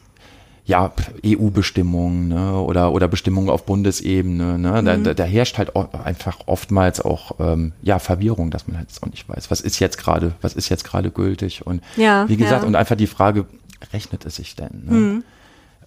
[0.65, 0.91] ja,
[1.23, 2.59] EU-Bestimmungen ne?
[2.59, 4.57] oder, oder Bestimmungen auf Bundesebene.
[4.57, 4.83] Ne?
[4.83, 8.89] Da, da, da herrscht halt auch einfach oftmals auch ähm, ja, Verwirrung, dass man halt
[8.89, 11.65] jetzt auch nicht weiß, was ist jetzt gerade, was ist jetzt gerade gültig.
[11.65, 12.67] Und Ja, wie gesagt, ja.
[12.67, 13.45] und einfach die Frage,
[13.93, 14.85] rechnet es sich denn?
[14.85, 15.23] Ne?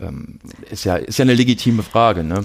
[0.00, 0.38] ähm,
[0.70, 2.22] ist ja ist ja eine legitime Frage.
[2.22, 2.42] Ne?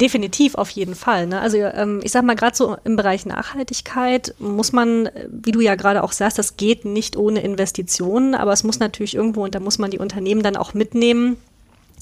[0.00, 1.26] Definitiv auf jeden Fall.
[1.26, 1.40] Ne?
[1.40, 5.74] Also ähm, ich sag mal gerade so im Bereich Nachhaltigkeit muss man, wie du ja
[5.74, 9.60] gerade auch sagst, das geht nicht ohne Investitionen, aber es muss natürlich irgendwo und da
[9.60, 11.36] muss man die Unternehmen dann auch mitnehmen.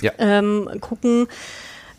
[0.02, 0.12] Ja.
[0.18, 1.26] Ähm, gucken,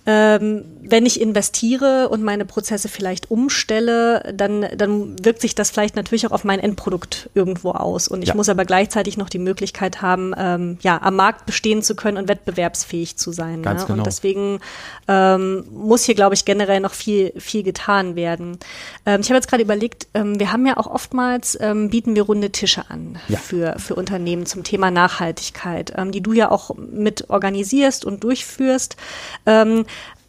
[0.10, 5.95] ähm, wenn ich investiere und meine Prozesse vielleicht umstelle, dann, dann wirkt sich das vielleicht
[5.95, 8.08] natürlich auch auf mein Endprodukt irgendwo aus.
[8.08, 8.36] Und ich ja.
[8.36, 12.28] muss aber gleichzeitig noch die Möglichkeit haben, ähm, ja, am Markt bestehen zu können und
[12.28, 13.62] wettbewerbsfähig zu sein.
[13.62, 13.88] Ganz ne?
[13.88, 14.00] genau.
[14.00, 14.62] Und deswegen
[15.08, 18.58] ähm, muss hier, glaube ich, generell noch viel, viel getan werden.
[19.06, 22.24] Ähm, ich habe jetzt gerade überlegt, ähm, wir haben ja auch oftmals, ähm, bieten wir
[22.24, 23.38] runde Tische an ja.
[23.38, 28.98] für, für Unternehmen zum Thema Nachhaltigkeit, ähm, die du ja auch mit organisierst und durchführst.
[29.45, 29.86] Ähm,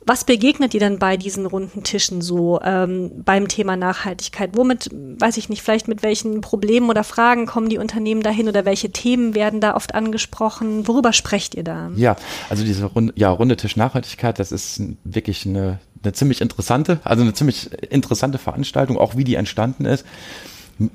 [0.06, 4.50] was begegnet dir denn bei diesen runden Tischen so ähm, beim Thema Nachhaltigkeit?
[4.54, 8.64] Womit, weiß ich nicht, vielleicht mit welchen Problemen oder Fragen kommen die Unternehmen dahin oder
[8.64, 10.88] welche Themen werden da oft angesprochen?
[10.88, 11.90] Worüber sprecht ihr da?
[11.96, 12.16] Ja,
[12.48, 17.22] also diese runde, ja, runde Tisch Nachhaltigkeit, das ist wirklich eine, eine ziemlich interessante, also
[17.22, 20.06] eine ziemlich interessante Veranstaltung, auch wie die entstanden ist.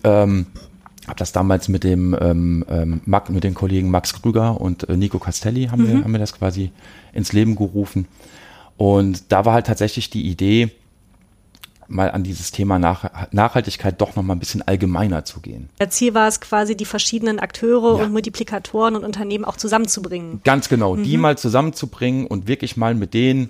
[0.04, 0.48] Ähm,
[1.08, 5.20] habe das damals mit dem ähm, ähm, mit den Kollegen Max Krüger und äh, Nico
[5.20, 5.88] Castelli haben, mhm.
[5.88, 6.72] wir, haben wir das quasi
[7.13, 8.08] ins Leben gerufen.
[8.78, 10.72] Und da war halt tatsächlich die Idee,
[11.88, 15.70] mal an dieses Thema Nach Nachhaltigkeit doch noch mal ein bisschen allgemeiner zu gehen.
[15.78, 18.04] Das Ziel war es quasi, die verschiedenen Akteure ja.
[18.04, 20.42] und Multiplikatoren und Unternehmen auch zusammenzubringen.
[20.44, 21.04] Ganz genau, mhm.
[21.04, 23.50] die mal zusammenzubringen und wirklich mal mit denen,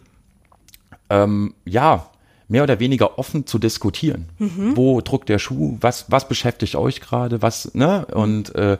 [1.09, 2.09] ähm, ja,
[2.47, 4.25] mehr oder weniger offen zu diskutieren.
[4.37, 4.75] Mhm.
[4.75, 5.77] Wo druckt der Schuh?
[5.81, 7.41] Was, was beschäftigt euch gerade?
[7.41, 8.05] Was, ne?
[8.05, 8.77] Und äh,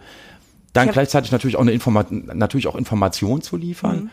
[0.73, 4.03] dann gleichzeitig natürlich auch eine Informa natürlich auch Information zu liefern.
[4.03, 4.09] Mhm.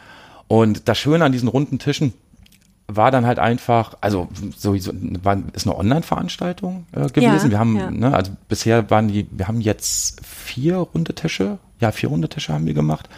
[0.48, 2.14] Und das Schöne an diesen runden Tischen
[2.96, 7.46] war dann halt einfach, also sowieso war, ist eine Online-Veranstaltung äh, gewesen.
[7.46, 7.90] Ja, wir haben, ja.
[7.90, 12.52] ne, also bisher waren die, wir haben jetzt vier runde Tische, ja, vier runde Tische
[12.52, 13.08] haben wir gemacht.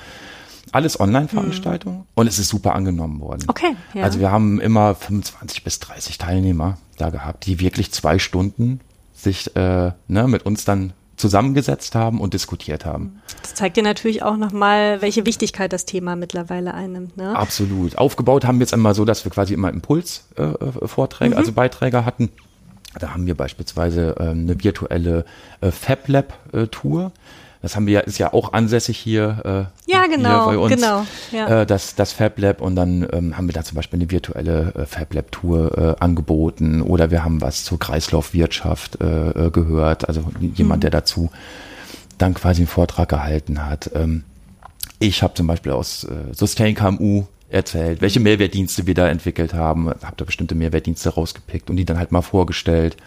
[0.72, 2.04] Alles Online-Veranstaltungen mhm.
[2.14, 3.44] und es ist super angenommen worden.
[3.46, 3.76] Okay.
[3.94, 4.02] Ja.
[4.02, 8.80] Also wir haben immer 25 bis 30 Teilnehmer da gehabt, die wirklich zwei Stunden
[9.12, 13.20] sich äh, ne, mit uns dann zusammengesetzt haben und diskutiert haben.
[13.42, 17.16] Das zeigt dir natürlich auch nochmal, welche Wichtigkeit das Thema mittlerweile einnimmt.
[17.16, 17.36] Ne?
[17.36, 17.98] Absolut.
[17.98, 21.38] Aufgebaut haben wir jetzt einmal so, dass wir quasi immer Impulsvorträge, äh, mhm.
[21.38, 22.30] also Beiträge hatten.
[22.98, 25.24] Da haben wir beispielsweise äh, eine virtuelle
[25.60, 27.12] äh, Fab Lab äh, Tour.
[27.64, 30.74] Das haben wir ja, ist ja auch ansässig hier, äh, ja, genau, hier bei uns,
[30.74, 31.62] genau, ja.
[31.62, 34.74] äh, das, das Fab Lab und dann ähm, haben wir da zum Beispiel eine virtuelle
[34.74, 40.06] äh, Fab Lab Tour äh, angeboten oder wir haben was zur Kreislaufwirtschaft äh, äh, gehört,
[40.06, 40.82] also jemand, mhm.
[40.82, 41.30] der dazu
[42.18, 43.90] dann quasi einen Vortrag gehalten hat.
[43.94, 44.24] Ähm,
[44.98, 49.88] ich habe zum Beispiel aus äh, Sustain KMU erzählt, welche Mehrwertdienste wir da entwickelt haben,
[49.88, 52.98] habe da bestimmte Mehrwertdienste rausgepickt und die dann halt mal vorgestellt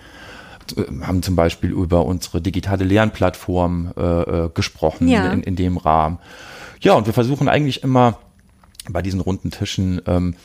[1.01, 5.31] haben zum Beispiel über unsere digitale Lernplattform äh, äh, gesprochen ja.
[5.31, 6.19] in, in dem Rahmen.
[6.81, 8.19] Ja, und wir versuchen eigentlich immer
[8.89, 10.35] bei diesen runden Tischen, ähm,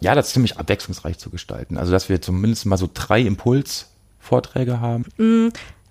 [0.00, 1.76] ja, das ziemlich abwechslungsreich zu gestalten.
[1.78, 5.04] Also, dass wir zumindest mal so drei Impulsvorträge haben.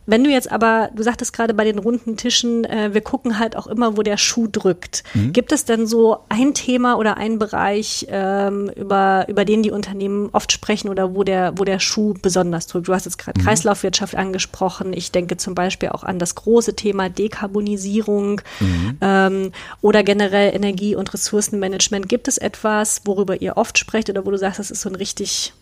[0.05, 3.55] Wenn du jetzt aber, du sagtest gerade bei den runden Tischen, äh, wir gucken halt
[3.55, 5.03] auch immer, wo der Schuh drückt.
[5.13, 5.31] Mhm.
[5.31, 10.29] Gibt es denn so ein Thema oder einen Bereich, ähm, über, über den die Unternehmen
[10.31, 12.87] oft sprechen oder wo der, wo der Schuh besonders drückt?
[12.87, 13.45] Du hast jetzt gerade mhm.
[13.45, 14.93] Kreislaufwirtschaft angesprochen.
[14.93, 18.97] Ich denke zum Beispiel auch an das große Thema Dekarbonisierung mhm.
[19.01, 22.09] ähm, oder generell Energie- und Ressourcenmanagement.
[22.09, 24.95] Gibt es etwas, worüber ihr oft sprecht oder wo du sagst, das ist so ein
[24.95, 25.53] richtig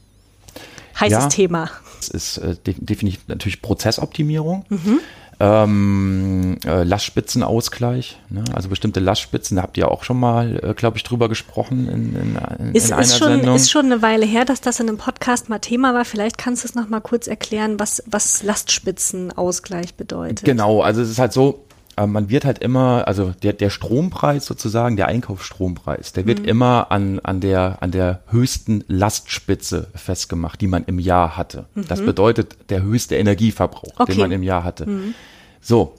[1.00, 1.70] heißes ja, Thema.
[2.00, 4.66] Es ist äh, definitiv natürlich Prozessoptimierung.
[4.70, 5.00] Mhm.
[5.42, 8.44] Ähm, äh, Lastspitzenausgleich, ne?
[8.54, 12.14] also bestimmte Lastspitzen, da habt ihr auch schon mal, äh, glaube ich, drüber gesprochen in,
[12.14, 13.56] in, in, ist, in einer ist schon, Sendung.
[13.56, 16.04] Ist schon eine Weile her, dass das in einem Podcast mal Thema war.
[16.04, 20.44] Vielleicht kannst du es noch mal kurz erklären, was, was Lastspitzenausgleich bedeutet.
[20.44, 21.64] Genau, also es ist halt so,
[22.08, 26.46] man wird halt immer, also der, der Strompreis sozusagen, der Einkaufsstrompreis, der wird mhm.
[26.46, 31.66] immer an, an, der, an der höchsten Lastspitze festgemacht, die man im Jahr hatte.
[31.76, 31.88] Mhm.
[31.88, 34.14] Das bedeutet der höchste Energieverbrauch, okay.
[34.14, 34.86] den man im Jahr hatte.
[34.86, 35.14] Mhm.
[35.62, 35.96] So,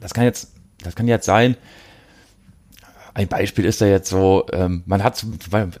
[0.00, 0.52] das kann jetzt,
[0.82, 1.56] das kann jetzt sein,
[3.14, 5.24] ein Beispiel ist da jetzt so, ähm, man hat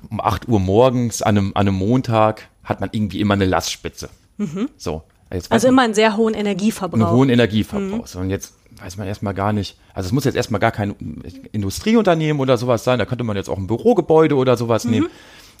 [0.08, 4.08] um 8 Uhr morgens an einem, an einem Montag hat man irgendwie immer eine Lastspitze.
[4.38, 4.70] Mhm.
[4.78, 5.02] So.
[5.50, 6.98] also immer einen sehr hohen Energieverbrauch.
[6.98, 7.98] Einen hohen Energieverbrauch.
[7.98, 8.06] Mhm.
[8.06, 9.78] So, und jetzt weiß man erstmal gar nicht.
[9.94, 10.94] Also es muss jetzt erstmal gar kein
[11.52, 12.98] Industrieunternehmen oder sowas sein.
[12.98, 14.90] Da könnte man jetzt auch ein Bürogebäude oder sowas mhm.
[14.90, 15.06] nehmen.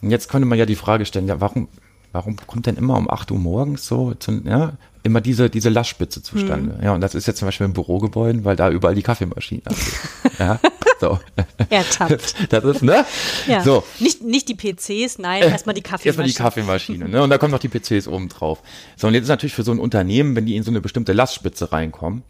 [0.02, 1.68] Und jetzt könnte man ja die Frage stellen, ja, warum,
[2.12, 6.22] warum kommt denn immer um 8 Uhr morgens so, zu, ja, immer diese, diese Lastspitze
[6.22, 6.76] zustande?
[6.76, 6.84] Mhm.
[6.84, 9.92] Ja, und das ist jetzt zum Beispiel in Bürogebäuden, weil da überall die Kaffeemaschine ist.
[10.38, 10.60] ja,
[11.00, 11.18] so.
[11.70, 12.34] Ertappt.
[12.50, 13.04] Das ist, ne?
[13.46, 13.62] Ja.
[13.62, 13.84] So.
[13.98, 16.08] Nicht, nicht die PCs, nein, erstmal die Kaffeemaschine.
[16.08, 17.22] Erstmal die Kaffeemaschine, ne?
[17.22, 18.62] Und da kommen noch die PCs oben drauf.
[18.96, 21.12] So, und jetzt ist natürlich für so ein Unternehmen, wenn die in so eine bestimmte
[21.12, 22.22] Lastspitze reinkommen,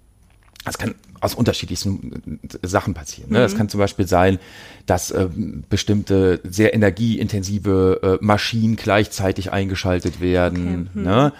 [0.66, 3.30] Das kann aus unterschiedlichsten äh, Sachen passieren.
[3.30, 3.38] Ne?
[3.38, 3.58] Das mhm.
[3.58, 4.38] kann zum Beispiel sein,
[4.84, 5.28] dass äh,
[5.70, 10.90] bestimmte sehr energieintensive äh, Maschinen gleichzeitig eingeschaltet werden.
[10.90, 10.98] Okay.
[10.98, 11.04] Mhm.
[11.04, 11.32] Ne?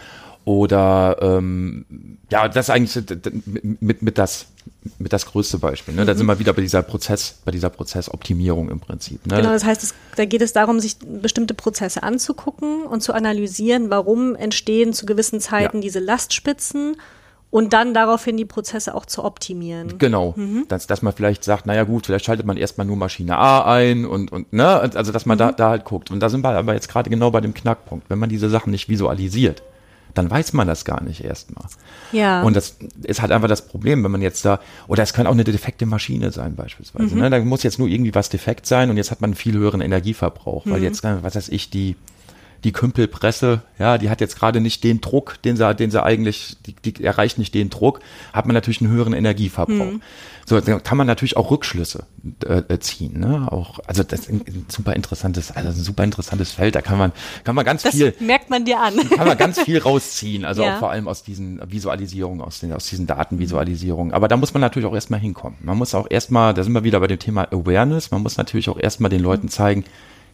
[0.44, 1.84] Oder ähm,
[2.30, 3.04] ja, das ist eigentlich
[3.80, 4.46] mit, mit das
[4.98, 5.94] mit das größte Beispiel.
[5.94, 6.04] Ne?
[6.04, 6.30] Da sind mhm.
[6.30, 9.26] wir wieder bei dieser Prozess, bei dieser Prozessoptimierung im Prinzip.
[9.26, 9.36] Ne?
[9.36, 13.90] Genau, das heißt, es, da geht es darum, sich bestimmte Prozesse anzugucken und zu analysieren,
[13.90, 15.82] warum entstehen zu gewissen Zeiten ja.
[15.82, 16.96] diese Lastspitzen
[17.50, 19.98] und dann daraufhin die Prozesse auch zu optimieren.
[19.98, 20.34] Genau.
[20.36, 20.64] Mhm.
[20.68, 24.04] Dass, dass man vielleicht sagt, naja gut, vielleicht schaltet man erstmal nur Maschine A ein
[24.04, 25.40] und, und ne, also dass man mhm.
[25.40, 26.10] da, da halt guckt.
[26.10, 28.10] Und da sind wir aber jetzt gerade genau bei dem Knackpunkt.
[28.10, 29.62] Wenn man diese Sachen nicht visualisiert,
[30.14, 31.66] dann weiß man das gar nicht erstmal.
[32.12, 32.42] Ja.
[32.42, 35.32] Und das ist halt einfach das Problem, wenn man jetzt da, oder es kann auch
[35.32, 37.14] eine defekte Maschine sein beispielsweise.
[37.14, 37.20] Mhm.
[37.20, 37.30] Ne?
[37.30, 39.80] Da muss jetzt nur irgendwie was defekt sein und jetzt hat man einen viel höheren
[39.80, 40.84] Energieverbrauch, weil mhm.
[40.84, 41.96] jetzt, was weiß ich, die
[42.64, 46.56] die Kümpelpresse, ja, die hat jetzt gerade nicht den Druck, den sie, den sie eigentlich,
[46.66, 48.00] die, die erreicht nicht den Druck,
[48.32, 49.92] hat man natürlich einen höheren Energieverbrauch.
[49.92, 50.02] Mhm.
[50.48, 52.06] So, dann kann man natürlich auch Rückschlüsse
[52.46, 53.50] äh, äh, ziehen, ne?
[53.50, 56.76] Auch, also das ist ein super interessantes, also ein super interessantes Feld.
[56.76, 57.10] Da kann man,
[57.42, 58.14] kann man ganz das viel.
[58.20, 58.94] merkt man dir an.
[59.16, 60.44] Kann man ganz viel rausziehen.
[60.44, 60.74] Also ja.
[60.74, 64.14] auch vor allem aus diesen Visualisierungen, aus den, aus diesen Datenvisualisierungen.
[64.14, 65.58] Aber da muss man natürlich auch erstmal hinkommen.
[65.62, 68.12] Man muss auch erstmal, da sind wir wieder bei dem Thema Awareness.
[68.12, 69.84] Man muss natürlich auch erstmal den Leuten zeigen,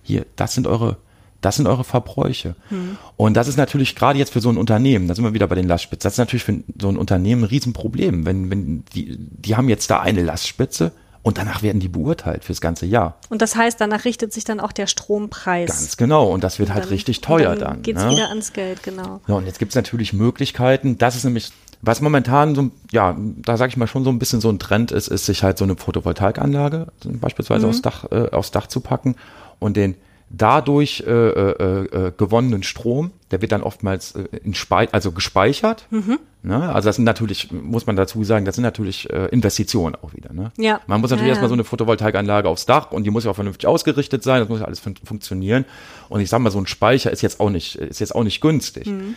[0.03, 0.99] hier, das sind eure
[1.43, 2.55] das sind eure Verbräuche.
[2.69, 2.97] Hm.
[3.17, 5.55] Und das ist natürlich gerade jetzt für so ein Unternehmen, da sind wir wieder bei
[5.55, 8.25] den Lastspitzen, das ist natürlich für so ein Unternehmen ein Riesenproblem.
[8.25, 12.61] Wenn, wenn die, die haben jetzt da eine Lastspitze und danach werden die beurteilt fürs
[12.61, 13.19] ganze Jahr.
[13.29, 15.69] Und das heißt, danach richtet sich dann auch der Strompreis.
[15.69, 16.29] Ganz genau.
[16.29, 17.75] Und das wird und halt richtig teuer dann.
[17.75, 18.11] dann geht's ne?
[18.11, 19.21] wieder ans Geld, genau.
[19.29, 20.99] Ja, und jetzt gibt's natürlich Möglichkeiten.
[20.99, 24.41] Das ist nämlich, was momentan so, ja, da sage ich mal schon so ein bisschen
[24.41, 27.71] so ein Trend ist, ist sich halt so eine Photovoltaikanlage beispielsweise mhm.
[27.71, 29.15] aufs Dach, äh, aufs Dach zu packen
[29.61, 29.95] und den
[30.33, 35.87] dadurch äh, äh, äh, gewonnenen Strom, der wird dann oftmals äh, in Spei also gespeichert.
[35.91, 36.19] Mhm.
[36.43, 36.73] Ne?
[36.73, 40.33] Also das sind natürlich, muss man dazu sagen, das sind natürlich äh, Investitionen auch wieder.
[40.33, 40.51] Ne?
[40.57, 40.81] Ja.
[40.87, 43.37] Man muss natürlich ja, erstmal so eine Photovoltaikanlage aufs Dach und die muss ja auch
[43.37, 45.65] vernünftig ausgerichtet sein, das muss ja alles fun funktionieren.
[46.09, 48.41] Und ich sag mal, so ein Speicher ist jetzt auch nicht, ist jetzt auch nicht
[48.41, 48.87] günstig.
[48.87, 49.17] Mhm.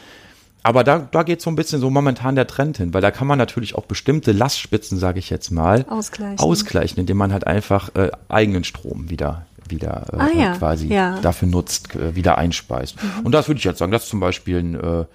[0.63, 3.27] Aber da, da geht so ein bisschen so momentan der Trend hin, weil da kann
[3.27, 6.39] man natürlich auch bestimmte Lastspitzen, sage ich jetzt mal, ausgleichen.
[6.39, 10.53] ausgleichen, indem man halt einfach äh, eigenen Strom wieder wieder äh, ah, ja.
[10.57, 11.19] quasi ja.
[11.21, 13.01] dafür nutzt, äh, wieder einspeist.
[13.01, 13.25] Mhm.
[13.25, 15.05] Und das würde ich jetzt sagen, das ist zum Beispiel ein, äh,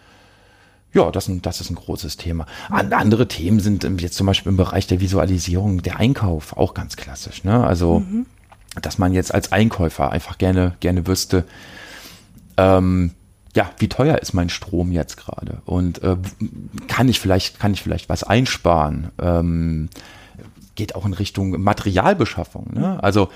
[0.93, 2.47] ja, das, das ist ein großes Thema.
[2.69, 6.97] An, andere Themen sind jetzt zum Beispiel im Bereich der Visualisierung der Einkauf auch ganz
[6.97, 7.45] klassisch.
[7.45, 7.65] Ne?
[7.65, 8.27] Also, mhm.
[8.83, 11.45] dass man jetzt als Einkäufer einfach gerne, gerne wüsste,
[12.57, 13.13] ähm,
[13.55, 15.61] ja, wie teuer ist mein Strom jetzt gerade?
[15.65, 16.17] Und äh,
[16.87, 19.11] kann ich vielleicht, kann ich vielleicht was einsparen?
[19.21, 19.89] Ähm,
[20.77, 22.69] geht auch in Richtung Materialbeschaffung.
[22.73, 23.03] Ne?
[23.03, 23.29] Also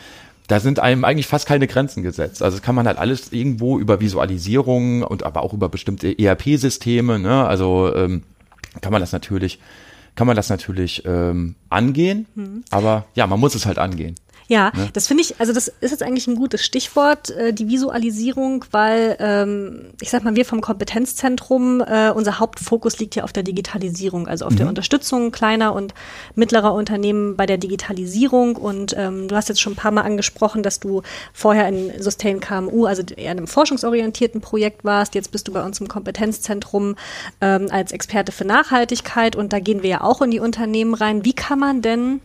[0.46, 2.42] da sind einem eigentlich fast keine Grenzen gesetzt.
[2.42, 7.46] Also kann man halt alles irgendwo über Visualisierung und aber auch über bestimmte ERP-Systeme, ne?
[7.46, 8.22] Also ähm,
[8.80, 9.58] kann man das natürlich,
[10.16, 12.64] kann man das natürlich ähm, angehen, mhm.
[12.70, 14.16] aber ja, man muss es halt angehen.
[14.48, 14.90] Ja, ne?
[14.92, 19.16] das finde ich, also das ist jetzt eigentlich ein gutes Stichwort, äh, die Visualisierung, weil
[19.18, 24.28] ähm, ich sag mal, wir vom Kompetenzzentrum, äh, unser Hauptfokus liegt ja auf der Digitalisierung,
[24.28, 24.56] also auf mhm.
[24.56, 25.94] der Unterstützung kleiner und
[26.34, 28.56] mittlerer Unternehmen bei der Digitalisierung.
[28.56, 31.02] Und ähm, du hast jetzt schon ein paar Mal angesprochen, dass du
[31.32, 35.14] vorher in Sustain KMU, also eher in einem forschungsorientierten Projekt warst.
[35.14, 36.96] Jetzt bist du bei uns im Kompetenzzentrum
[37.40, 41.24] ähm, als Experte für Nachhaltigkeit und da gehen wir ja auch in die Unternehmen rein.
[41.24, 42.20] Wie kann man denn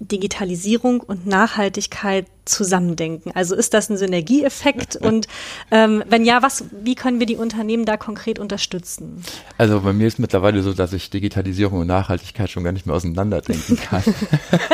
[0.00, 3.32] Digitalisierung und Nachhaltigkeit zusammendenken?
[3.34, 4.96] Also ist das ein Synergieeffekt?
[5.00, 5.26] und
[5.70, 9.22] ähm, wenn ja, was, wie können wir die Unternehmen da konkret unterstützen?
[9.58, 12.94] Also bei mir ist mittlerweile so, dass ich Digitalisierung und Nachhaltigkeit schon gar nicht mehr
[12.94, 14.02] auseinanderdenken kann.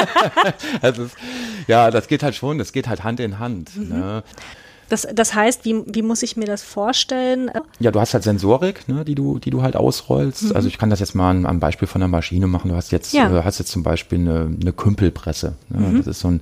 [0.83, 1.13] also es,
[1.67, 3.77] ja, das geht halt schon, das geht halt Hand in Hand.
[3.77, 3.89] Mhm.
[3.89, 4.23] Ne?
[4.93, 7.51] Das, das heißt, wie, wie muss ich mir das vorstellen?
[7.79, 10.51] Ja, du hast halt Sensorik, ne, die du, die du halt ausrollst.
[10.51, 10.53] Mhm.
[10.55, 12.69] Also ich kann das jetzt mal am, Beispiel von der Maschine machen.
[12.69, 13.35] Du hast jetzt, ja.
[13.35, 15.55] äh, hast jetzt zum Beispiel eine, eine Kümpelpresse.
[15.71, 15.79] Ne?
[15.79, 15.97] Mhm.
[15.97, 16.41] Das ist so ein,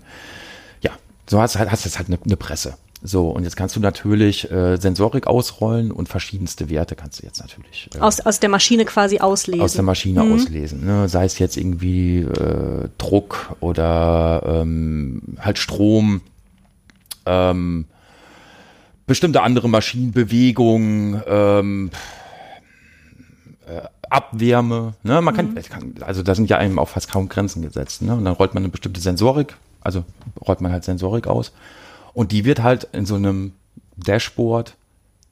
[0.80, 0.90] ja,
[1.28, 2.74] so hast, hast jetzt halt eine, eine Presse.
[3.04, 7.38] So, und jetzt kannst du natürlich äh, Sensorik ausrollen und verschiedenste Werte kannst du jetzt
[7.38, 7.88] natürlich.
[7.94, 9.62] Äh, aus, aus der Maschine quasi auslesen.
[9.62, 10.32] Aus der Maschine mhm.
[10.32, 10.84] auslesen.
[10.84, 11.08] Ne?
[11.08, 16.22] Sei es jetzt irgendwie äh, Druck oder ähm, halt Strom.
[17.26, 17.84] Ähm,
[19.10, 21.90] bestimmte andere Maschinenbewegungen, ähm,
[23.66, 24.94] äh, Abwärme.
[25.02, 25.20] Ne?
[25.20, 25.54] Man mhm.
[25.68, 28.02] kann, also da sind ja einem auch fast kaum Grenzen gesetzt.
[28.02, 28.14] Ne?
[28.14, 30.04] Und dann rollt man eine bestimmte Sensorik, also
[30.46, 31.52] rollt man halt Sensorik aus.
[32.14, 33.52] Und die wird halt in so einem
[33.96, 34.76] Dashboard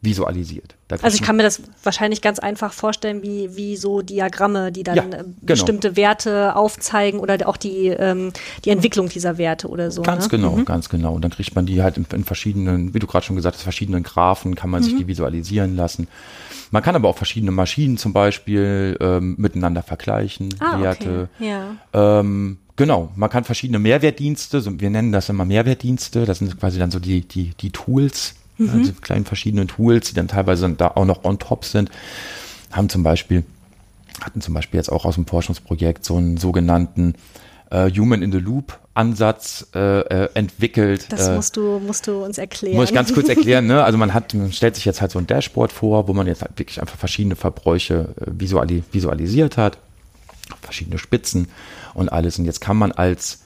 [0.00, 0.76] visualisiert.
[1.02, 4.96] Also ich kann mir das wahrscheinlich ganz einfach vorstellen, wie, wie so Diagramme, die dann
[4.96, 5.26] ja, äh, genau.
[5.40, 8.32] bestimmte Werte aufzeigen oder auch die, ähm,
[8.64, 10.02] die Entwicklung dieser Werte oder so.
[10.02, 10.30] Ganz ne?
[10.30, 10.64] genau, mhm.
[10.64, 11.14] ganz genau.
[11.14, 13.62] Und dann kriegt man die halt in, in verschiedenen, wie du gerade schon gesagt hast,
[13.62, 14.84] verschiedenen Graphen, kann man mhm.
[14.84, 16.06] sich die visualisieren lassen.
[16.70, 21.28] Man kann aber auch verschiedene Maschinen zum Beispiel ähm, miteinander vergleichen, ah, Werte.
[21.38, 21.48] Okay.
[21.48, 22.20] Ja.
[22.20, 26.78] Ähm, Genau, man kann verschiedene Mehrwertdienste, so, wir nennen das immer Mehrwertdienste, das sind quasi
[26.78, 28.70] dann so die, die, die Tools, mhm.
[28.70, 31.90] also kleinen verschiedenen Tools, die dann teilweise da auch noch on top sind,
[32.70, 33.44] haben zum Beispiel,
[34.20, 37.14] hatten zum Beispiel jetzt auch aus dem Forschungsprojekt so einen sogenannten
[37.70, 41.06] äh, Human in the Loop Ansatz äh, äh, entwickelt.
[41.10, 42.76] Das äh, musst du musst du uns erklären.
[42.76, 43.66] Muss ich ganz kurz erklären.
[43.66, 43.84] Ne?
[43.84, 46.42] Also man hat man stellt sich jetzt halt so ein Dashboard vor, wo man jetzt
[46.42, 49.78] halt wirklich einfach verschiedene Verbräuche äh, visuali visualisiert hat,
[50.62, 51.46] verschiedene Spitzen
[51.94, 52.38] und alles.
[52.40, 53.44] Und jetzt kann man als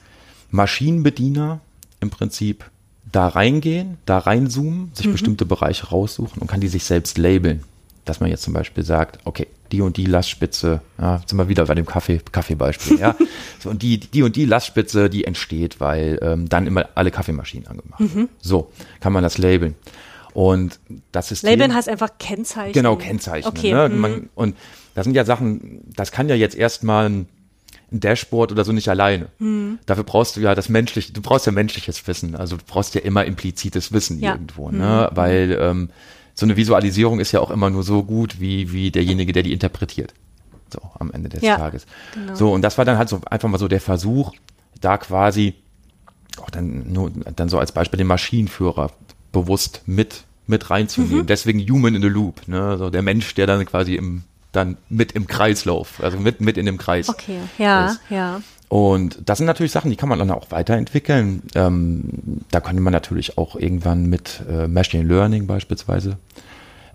[0.49, 1.59] Maschinenbediener
[1.99, 2.65] im Prinzip
[3.13, 5.11] da reingehen, da reinzoomen, sich mhm.
[5.13, 7.63] bestimmte Bereiche raussuchen und kann die sich selbst labeln.
[8.05, 11.65] Dass man jetzt zum Beispiel sagt, okay, die und die Lastspitze, ja, sind wir wieder
[11.65, 13.15] bei dem Kaffee, Kaffeebeispiel, ja.
[13.59, 17.67] So, und die, die und die Lastspitze, die entsteht, weil ähm, dann immer alle Kaffeemaschinen
[17.67, 18.27] angemacht mhm.
[18.41, 19.75] So, kann man das labeln.
[20.33, 20.79] Und
[21.11, 21.43] das ist.
[21.43, 22.73] Labeln heißt einfach Kennzeichen.
[22.73, 23.47] Genau, Kennzeichen.
[23.47, 23.71] Okay.
[23.71, 23.89] Ne?
[23.89, 23.99] Mhm.
[23.99, 24.57] Man, und
[24.95, 27.27] das sind ja Sachen, das kann ja jetzt erstmal ein
[27.93, 29.27] ein Dashboard oder so nicht alleine.
[29.39, 29.79] Mhm.
[29.85, 32.35] Dafür brauchst du ja das menschliche, du brauchst ja menschliches Wissen.
[32.35, 34.33] Also du brauchst ja immer implizites Wissen ja.
[34.33, 35.09] irgendwo, ne?
[35.11, 35.15] Mhm.
[35.15, 35.89] Weil ähm,
[36.33, 39.53] so eine Visualisierung ist ja auch immer nur so gut wie, wie derjenige, der die
[39.53, 40.13] interpretiert.
[40.71, 41.85] So, am Ende des ja, Tages.
[42.15, 42.35] Genau.
[42.35, 44.33] So, und das war dann halt so einfach mal so der Versuch,
[44.81, 45.53] da quasi
[46.41, 48.91] auch dann nur, dann so als Beispiel den Maschinenführer
[49.31, 51.19] bewusst mit, mit reinzunehmen.
[51.19, 51.27] Mhm.
[51.27, 52.77] Deswegen Human in the Loop, ne?
[52.79, 56.65] So der Mensch, der dann quasi im dann mit im Kreislauf, also mit, mit in
[56.65, 57.09] dem Kreis.
[57.09, 57.99] Okay, ja, ist.
[58.09, 58.41] ja.
[58.69, 61.43] Und das sind natürlich Sachen, die kann man dann auch weiterentwickeln.
[61.53, 66.17] Ähm, da könnte man natürlich auch irgendwann mit äh, Machine Learning beispielsweise,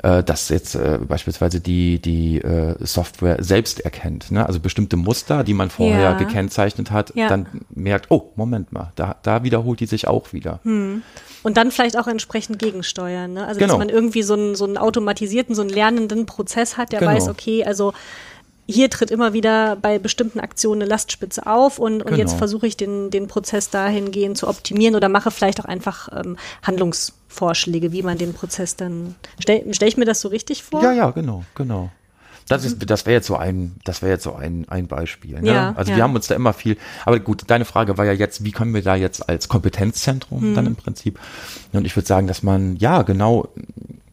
[0.02, 4.30] äh, dass jetzt äh, beispielsweise die, die äh, Software selbst erkennt.
[4.30, 4.46] Ne?
[4.46, 6.12] Also bestimmte Muster, die man vorher ja.
[6.14, 7.28] gekennzeichnet hat, ja.
[7.28, 10.60] dann merkt, oh, Moment mal, da, da wiederholt die sich auch wieder.
[10.64, 11.02] Hm.
[11.42, 13.32] Und dann vielleicht auch entsprechend gegensteuern.
[13.32, 13.46] Ne?
[13.46, 13.74] Also, genau.
[13.74, 17.12] dass man irgendwie so einen, so einen automatisierten, so einen lernenden Prozess hat, der genau.
[17.12, 17.92] weiß, okay, also
[18.68, 22.18] hier tritt immer wieder bei bestimmten Aktionen eine Lastspitze auf und, und genau.
[22.18, 26.36] jetzt versuche ich den, den Prozess dahingehend zu optimieren oder mache vielleicht auch einfach ähm,
[26.62, 29.14] Handlungsvorschläge, wie man den Prozess dann.
[29.40, 30.82] Stelle stell ich mir das so richtig vor?
[30.82, 31.90] Ja, ja, genau, genau.
[32.46, 35.40] Das ist, das wäre jetzt so ein, das wäre jetzt so ein, ein Beispiel.
[35.40, 35.48] Ne?
[35.52, 35.98] Ja, also ja.
[35.98, 38.72] wir haben uns da immer viel, aber gut, deine Frage war ja jetzt, wie können
[38.72, 40.54] wir da jetzt als Kompetenzzentrum hm.
[40.54, 41.18] dann im Prinzip?
[41.72, 43.48] Und ich würde sagen, dass man ja genau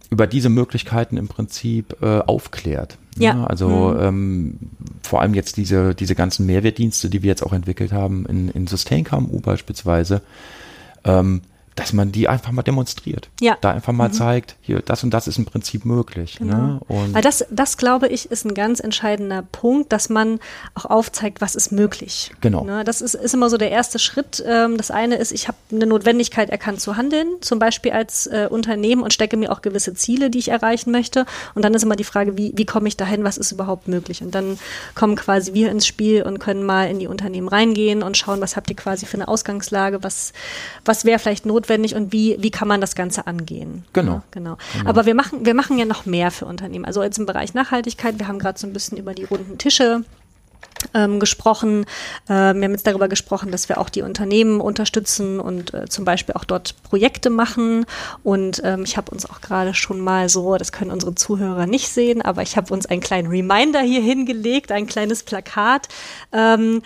[0.09, 2.97] über diese Möglichkeiten im Prinzip äh, aufklärt.
[3.17, 3.33] Ja.
[3.33, 3.49] Ne?
[3.49, 4.01] Also hm.
[4.01, 4.59] ähm,
[5.03, 8.67] vor allem jetzt diese, diese ganzen Mehrwertdienste, die wir jetzt auch entwickelt haben in, in
[8.67, 10.21] Sustain KMU beispielsweise.
[11.03, 11.41] Ähm,
[11.75, 13.29] dass man die einfach mal demonstriert.
[13.41, 13.57] Ja.
[13.59, 14.13] Da einfach mal mhm.
[14.13, 16.37] zeigt, hier, das und das ist im Prinzip möglich.
[16.39, 16.55] Genau.
[16.55, 16.79] Ne?
[16.87, 20.39] Und Weil das, das glaube ich, ist ein ganz entscheidender Punkt, dass man
[20.73, 22.31] auch aufzeigt, was ist möglich.
[22.39, 22.63] Genau.
[22.63, 22.85] Ne?
[22.85, 24.41] Das ist, ist immer so der erste Schritt.
[24.47, 28.47] Ähm, das eine ist, ich habe eine Notwendigkeit erkannt zu handeln, zum Beispiel als äh,
[28.49, 31.25] Unternehmen und stecke mir auch gewisse Ziele, die ich erreichen möchte.
[31.55, 34.23] Und dann ist immer die Frage, wie, wie komme ich dahin, was ist überhaupt möglich?
[34.23, 34.57] Und dann
[34.93, 38.55] kommen quasi wir ins Spiel und können mal in die Unternehmen reingehen und schauen, was
[38.55, 40.31] habt ihr quasi für eine Ausgangslage, was,
[40.85, 43.85] was wäre vielleicht notwendig notwendig und wie, wie kann man das Ganze angehen?
[43.93, 44.13] Genau.
[44.13, 44.57] Ja, genau.
[44.73, 44.89] genau.
[44.89, 46.85] Aber wir machen, wir machen ja noch mehr für Unternehmen.
[46.85, 50.03] Also jetzt im Bereich Nachhaltigkeit, wir haben gerade so ein bisschen über die runden Tische
[50.93, 51.85] ähm, gesprochen.
[52.27, 56.05] Äh, wir haben jetzt darüber gesprochen, dass wir auch die Unternehmen unterstützen und äh, zum
[56.05, 57.85] Beispiel auch dort Projekte machen.
[58.23, 61.89] Und ähm, ich habe uns auch gerade schon mal so, das können unsere Zuhörer nicht
[61.89, 65.87] sehen, aber ich habe uns einen kleinen Reminder hier hingelegt, ein kleines Plakat.
[66.31, 66.81] Ähm,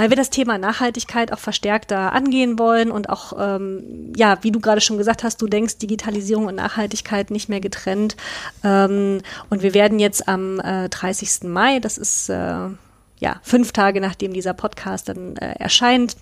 [0.00, 4.58] weil wir das Thema Nachhaltigkeit auch verstärkter angehen wollen und auch, ähm, ja, wie du
[4.58, 8.16] gerade schon gesagt hast, du denkst Digitalisierung und Nachhaltigkeit nicht mehr getrennt.
[8.64, 11.42] Ähm, und wir werden jetzt am äh, 30.
[11.42, 12.34] Mai, das ist äh,
[13.18, 16.16] ja fünf Tage nachdem dieser Podcast dann äh, erscheint,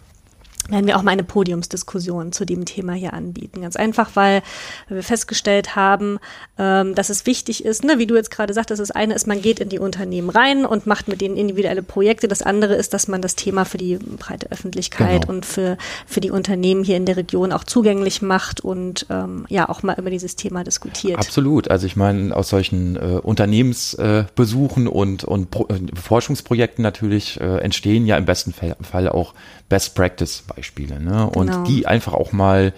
[0.68, 3.62] werden wir auch mal eine Podiumsdiskussion zu dem Thema hier anbieten.
[3.62, 4.42] Ganz einfach, weil
[4.88, 6.18] wir festgestellt haben,
[6.59, 9.40] ähm, dass es wichtig ist, ne, wie du jetzt gerade sagtest, das eine ist, man
[9.40, 12.28] geht in die Unternehmen rein und macht mit denen individuelle Projekte.
[12.28, 15.33] Das andere ist, dass man das Thema für die breite Öffentlichkeit genau.
[15.33, 19.68] und für, für die Unternehmen hier in der Region auch zugänglich macht und ähm, ja
[19.68, 21.18] auch mal über dieses Thema diskutiert.
[21.18, 21.70] Absolut.
[21.70, 27.59] Also ich meine, aus solchen äh, Unternehmensbesuchen äh, und, und Pro äh, Forschungsprojekten natürlich äh,
[27.59, 29.35] entstehen ja im besten Fall auch
[29.68, 31.01] Best Practice Beispiele.
[31.01, 31.29] Ne?
[31.31, 31.64] Und genau.
[31.64, 32.73] die einfach auch mal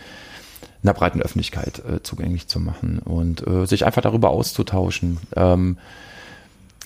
[0.82, 5.78] einer breiten Öffentlichkeit äh, zugänglich zu machen und äh, sich einfach darüber auszutauschen, ähm,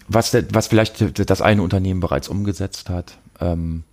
[0.09, 3.85] was, was vielleicht das eine Unternehmen bereits umgesetzt hat, ähm,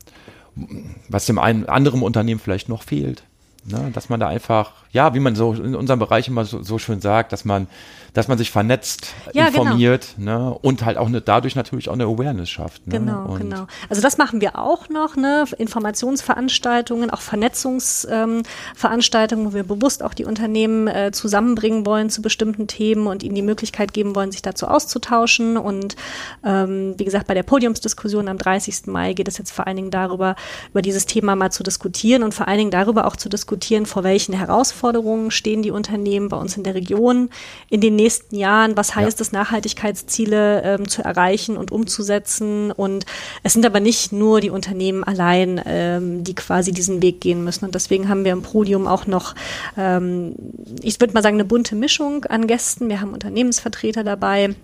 [1.07, 3.23] was dem einen anderen Unternehmen vielleicht noch fehlt.
[3.63, 3.91] Ne?
[3.93, 6.99] Dass man da einfach, ja, wie man so in unserem Bereich immer so, so schön
[6.99, 7.67] sagt, dass man
[8.13, 9.63] dass man sich vernetzt, ja, genau.
[9.63, 10.49] informiert genau.
[10.49, 10.57] ne?
[10.61, 12.85] und halt auch ne, dadurch natürlich auch eine Awareness schafft.
[12.85, 12.99] Ne?
[12.99, 13.67] Genau, und genau.
[13.89, 15.45] Also das machen wir auch noch, ne?
[15.57, 22.67] Informationsveranstaltungen, auch Vernetzungsveranstaltungen, ähm, wo wir bewusst auch die Unternehmen äh, zusammenbringen wollen zu bestimmten
[22.67, 25.55] Themen und ihnen die Möglichkeit geben wollen, sich dazu auszutauschen.
[25.57, 25.95] Und
[26.43, 28.87] ähm, wie gesagt, bei der Podiumsdiskussion am 30.
[28.87, 30.35] Mai geht es jetzt vor allen Dingen darüber,
[30.71, 34.03] über dieses Thema mal zu diskutieren und vor allen Dingen darüber auch zu diskutieren, vor
[34.03, 37.29] welchen Herausforderungen stehen die Unternehmen bei uns in der Region
[37.69, 39.23] in den nächsten Jahren, was heißt ja.
[39.23, 42.71] es, Nachhaltigkeitsziele ähm, zu erreichen und umzusetzen.
[42.71, 43.05] Und
[43.43, 47.65] es sind aber nicht nur die Unternehmen allein, ähm, die quasi diesen Weg gehen müssen.
[47.65, 49.35] Und deswegen haben wir im Podium auch noch,
[49.77, 50.35] ähm,
[50.81, 52.89] ich würde mal sagen, eine bunte Mischung an Gästen.
[52.89, 54.55] Wir haben Unternehmensvertreter dabei.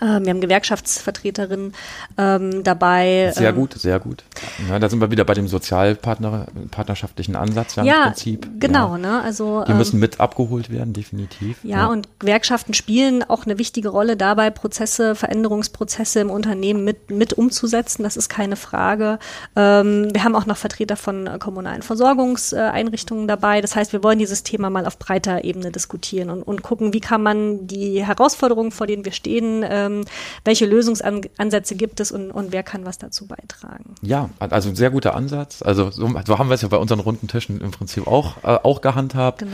[0.00, 1.72] Ähm, wir haben Gewerkschaftsvertreterinnen
[2.18, 3.32] ähm, dabei.
[3.34, 4.24] Sehr ähm, gut, sehr gut.
[4.68, 8.48] Ja, da sind wir wieder bei dem sozialpartnerschaftlichen Ansatz ja, ja im Prinzip.
[8.58, 8.98] Genau, ja.
[8.98, 9.22] ne?
[9.22, 11.58] Also die müssen ähm, mit abgeholt werden, definitiv.
[11.62, 17.10] Ja, ja, und Gewerkschaften spielen auch eine wichtige Rolle dabei, Prozesse, Veränderungsprozesse im Unternehmen mit
[17.10, 18.02] mit umzusetzen.
[18.02, 19.18] Das ist keine Frage.
[19.56, 23.60] Ähm, wir haben auch noch Vertreter von kommunalen Versorgungseinrichtungen dabei.
[23.60, 27.00] Das heißt, wir wollen dieses Thema mal auf breiter Ebene diskutieren und, und gucken, wie
[27.00, 30.04] kann man die Herausforderungen, vor denen wir stehen, äh, ähm,
[30.44, 33.94] welche Lösungsansätze gibt es und, und wer kann was dazu beitragen.
[34.02, 35.62] Ja, also ein sehr guter Ansatz.
[35.62, 38.58] Also so, so haben wir es ja bei unseren runden Tischen im Prinzip auch, äh,
[38.62, 39.40] auch gehandhabt.
[39.40, 39.52] Genau.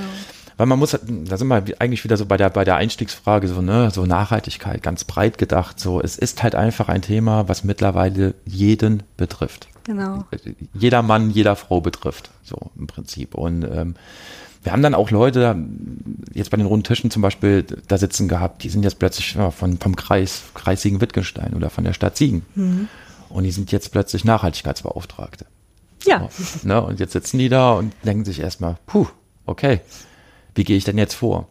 [0.57, 3.61] Weil man muss, da sind wir eigentlich wieder so bei der, bei der Einstiegsfrage, so,
[3.61, 5.79] ne, so Nachhaltigkeit, ganz breit gedacht.
[5.79, 9.69] So, es ist halt einfach ein Thema, was mittlerweile jeden betrifft.
[9.85, 10.25] Genau.
[10.73, 13.35] Jeder Mann, jeder Frau betrifft, so im Prinzip.
[13.35, 13.97] Und ähm,
[14.67, 15.57] wir haben dann auch Leute,
[16.35, 19.53] jetzt bei den runden Tischen zum Beispiel, da sitzen gehabt, die sind jetzt plötzlich ja,
[19.53, 22.45] von, vom Kreis, Kreis Siegen-Wittgenstein oder von der Stadt Siegen.
[22.57, 22.89] Mhm.
[23.29, 25.47] Und die sind jetzt plötzlich Nachhaltigkeitsbeauftragte.
[26.05, 26.29] Ja.
[26.37, 26.83] So, ne?
[26.83, 29.07] Und jetzt sitzen die da und denken sich erstmal, puh,
[29.45, 29.83] okay,
[30.57, 31.47] wie gehe ich denn jetzt vor?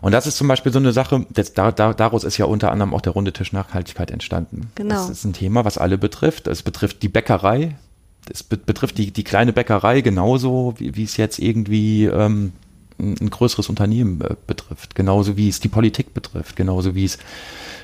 [0.00, 2.70] Und das ist zum Beispiel so eine Sache, das, da, da, daraus ist ja unter
[2.70, 4.70] anderem auch der runde Tisch Nachhaltigkeit entstanden.
[4.76, 4.94] Genau.
[4.94, 6.46] Das ist ein Thema, was alle betrifft.
[6.46, 7.74] Es betrifft die Bäckerei,
[8.30, 12.52] es betrifft die, die kleine Bäckerei genauso, wie, wie es jetzt irgendwie ähm,
[12.98, 17.18] ein, größeres Unternehmen äh, betrifft, genauso wie es die Politik betrifft, genauso wie es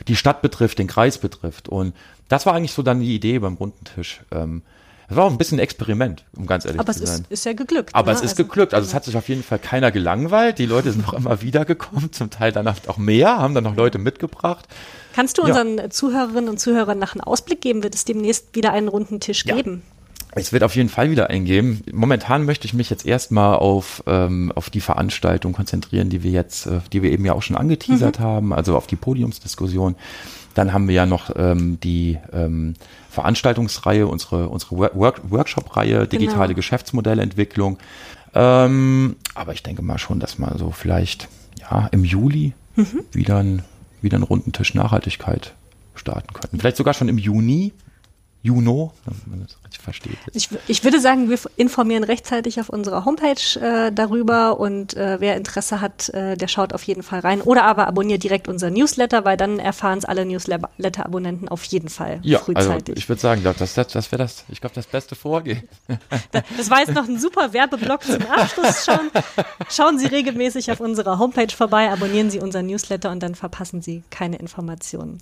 [0.08, 1.68] die Stadt betrifft, den Kreis betrifft.
[1.68, 1.94] Und
[2.28, 4.20] das war eigentlich so dann die Idee beim runden Tisch.
[4.30, 4.62] Ähm,
[5.08, 7.08] das war auch ein bisschen ein Experiment, um ganz ehrlich Aber zu sein.
[7.08, 7.94] Aber es ist, ist ja geglückt.
[7.94, 8.16] Aber ne?
[8.16, 8.74] es ist also, geglückt.
[8.74, 10.58] Also es hat sich auf jeden Fall keiner gelangweilt.
[10.58, 13.76] Die Leute sind noch immer wieder gekommen, zum Teil danach auch mehr, haben dann noch
[13.76, 14.66] Leute mitgebracht.
[15.14, 15.90] Kannst du unseren ja.
[15.90, 17.82] Zuhörerinnen und Zuhörern nach einen Ausblick geben?
[17.84, 19.54] Wird es demnächst wieder einen runden Tisch ja.
[19.54, 19.82] geben?
[20.38, 21.82] Es wird auf jeden Fall wieder eingeben.
[21.92, 26.66] Momentan möchte ich mich jetzt erstmal auf, ähm, auf die Veranstaltung konzentrieren, die wir jetzt,
[26.66, 28.24] äh, die wir eben ja auch schon angeteasert mhm.
[28.24, 29.96] haben, also auf die Podiumsdiskussion.
[30.52, 32.74] Dann haben wir ja noch ähm, die ähm,
[33.08, 36.56] Veranstaltungsreihe, unsere, unsere Work Workshop-Reihe, digitale genau.
[36.56, 37.78] Geschäftsmodellentwicklung.
[38.34, 41.28] Ähm, aber ich denke mal schon, dass man so vielleicht
[41.58, 43.04] ja im Juli mhm.
[43.12, 43.62] wieder, ein,
[44.02, 45.54] wieder einen runden Tisch Nachhaltigkeit
[45.94, 46.58] starten könnten.
[46.58, 47.72] Vielleicht sogar schon im Juni.
[48.42, 50.16] Juno, wenn man das richtig versteht.
[50.32, 55.36] Ich, ich, würde sagen, wir informieren rechtzeitig auf unserer Homepage äh, darüber und äh, wer
[55.36, 57.42] Interesse hat, äh, der schaut auf jeden Fall rein.
[57.42, 62.20] Oder aber abonniert direkt unser Newsletter, weil dann erfahren es alle Newsletter-Abonnenten auf jeden Fall
[62.22, 62.90] ja, also frühzeitig.
[62.90, 65.68] Also ich würde sagen, das, das, das wäre das, ich glaube, das beste Vorgehen.
[66.56, 69.10] das war jetzt noch ein super Werbeblock zum Abschluss schon.
[69.68, 74.04] Schauen Sie regelmäßig auf unserer Homepage vorbei, abonnieren Sie unseren Newsletter und dann verpassen Sie
[74.10, 75.18] keine Informationen.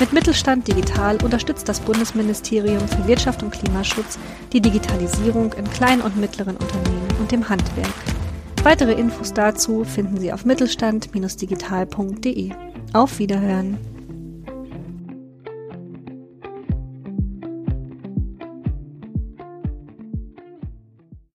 [0.01, 4.19] Mit Mittelstand Digital unterstützt das Bundesministerium für Wirtschaft und Klimaschutz
[4.53, 7.93] die Digitalisierung in kleinen und mittleren Unternehmen und dem Handwerk.
[8.63, 12.51] Weitere Infos dazu finden Sie auf mittelstand-digital.de.
[12.93, 13.90] Auf Wiederhören!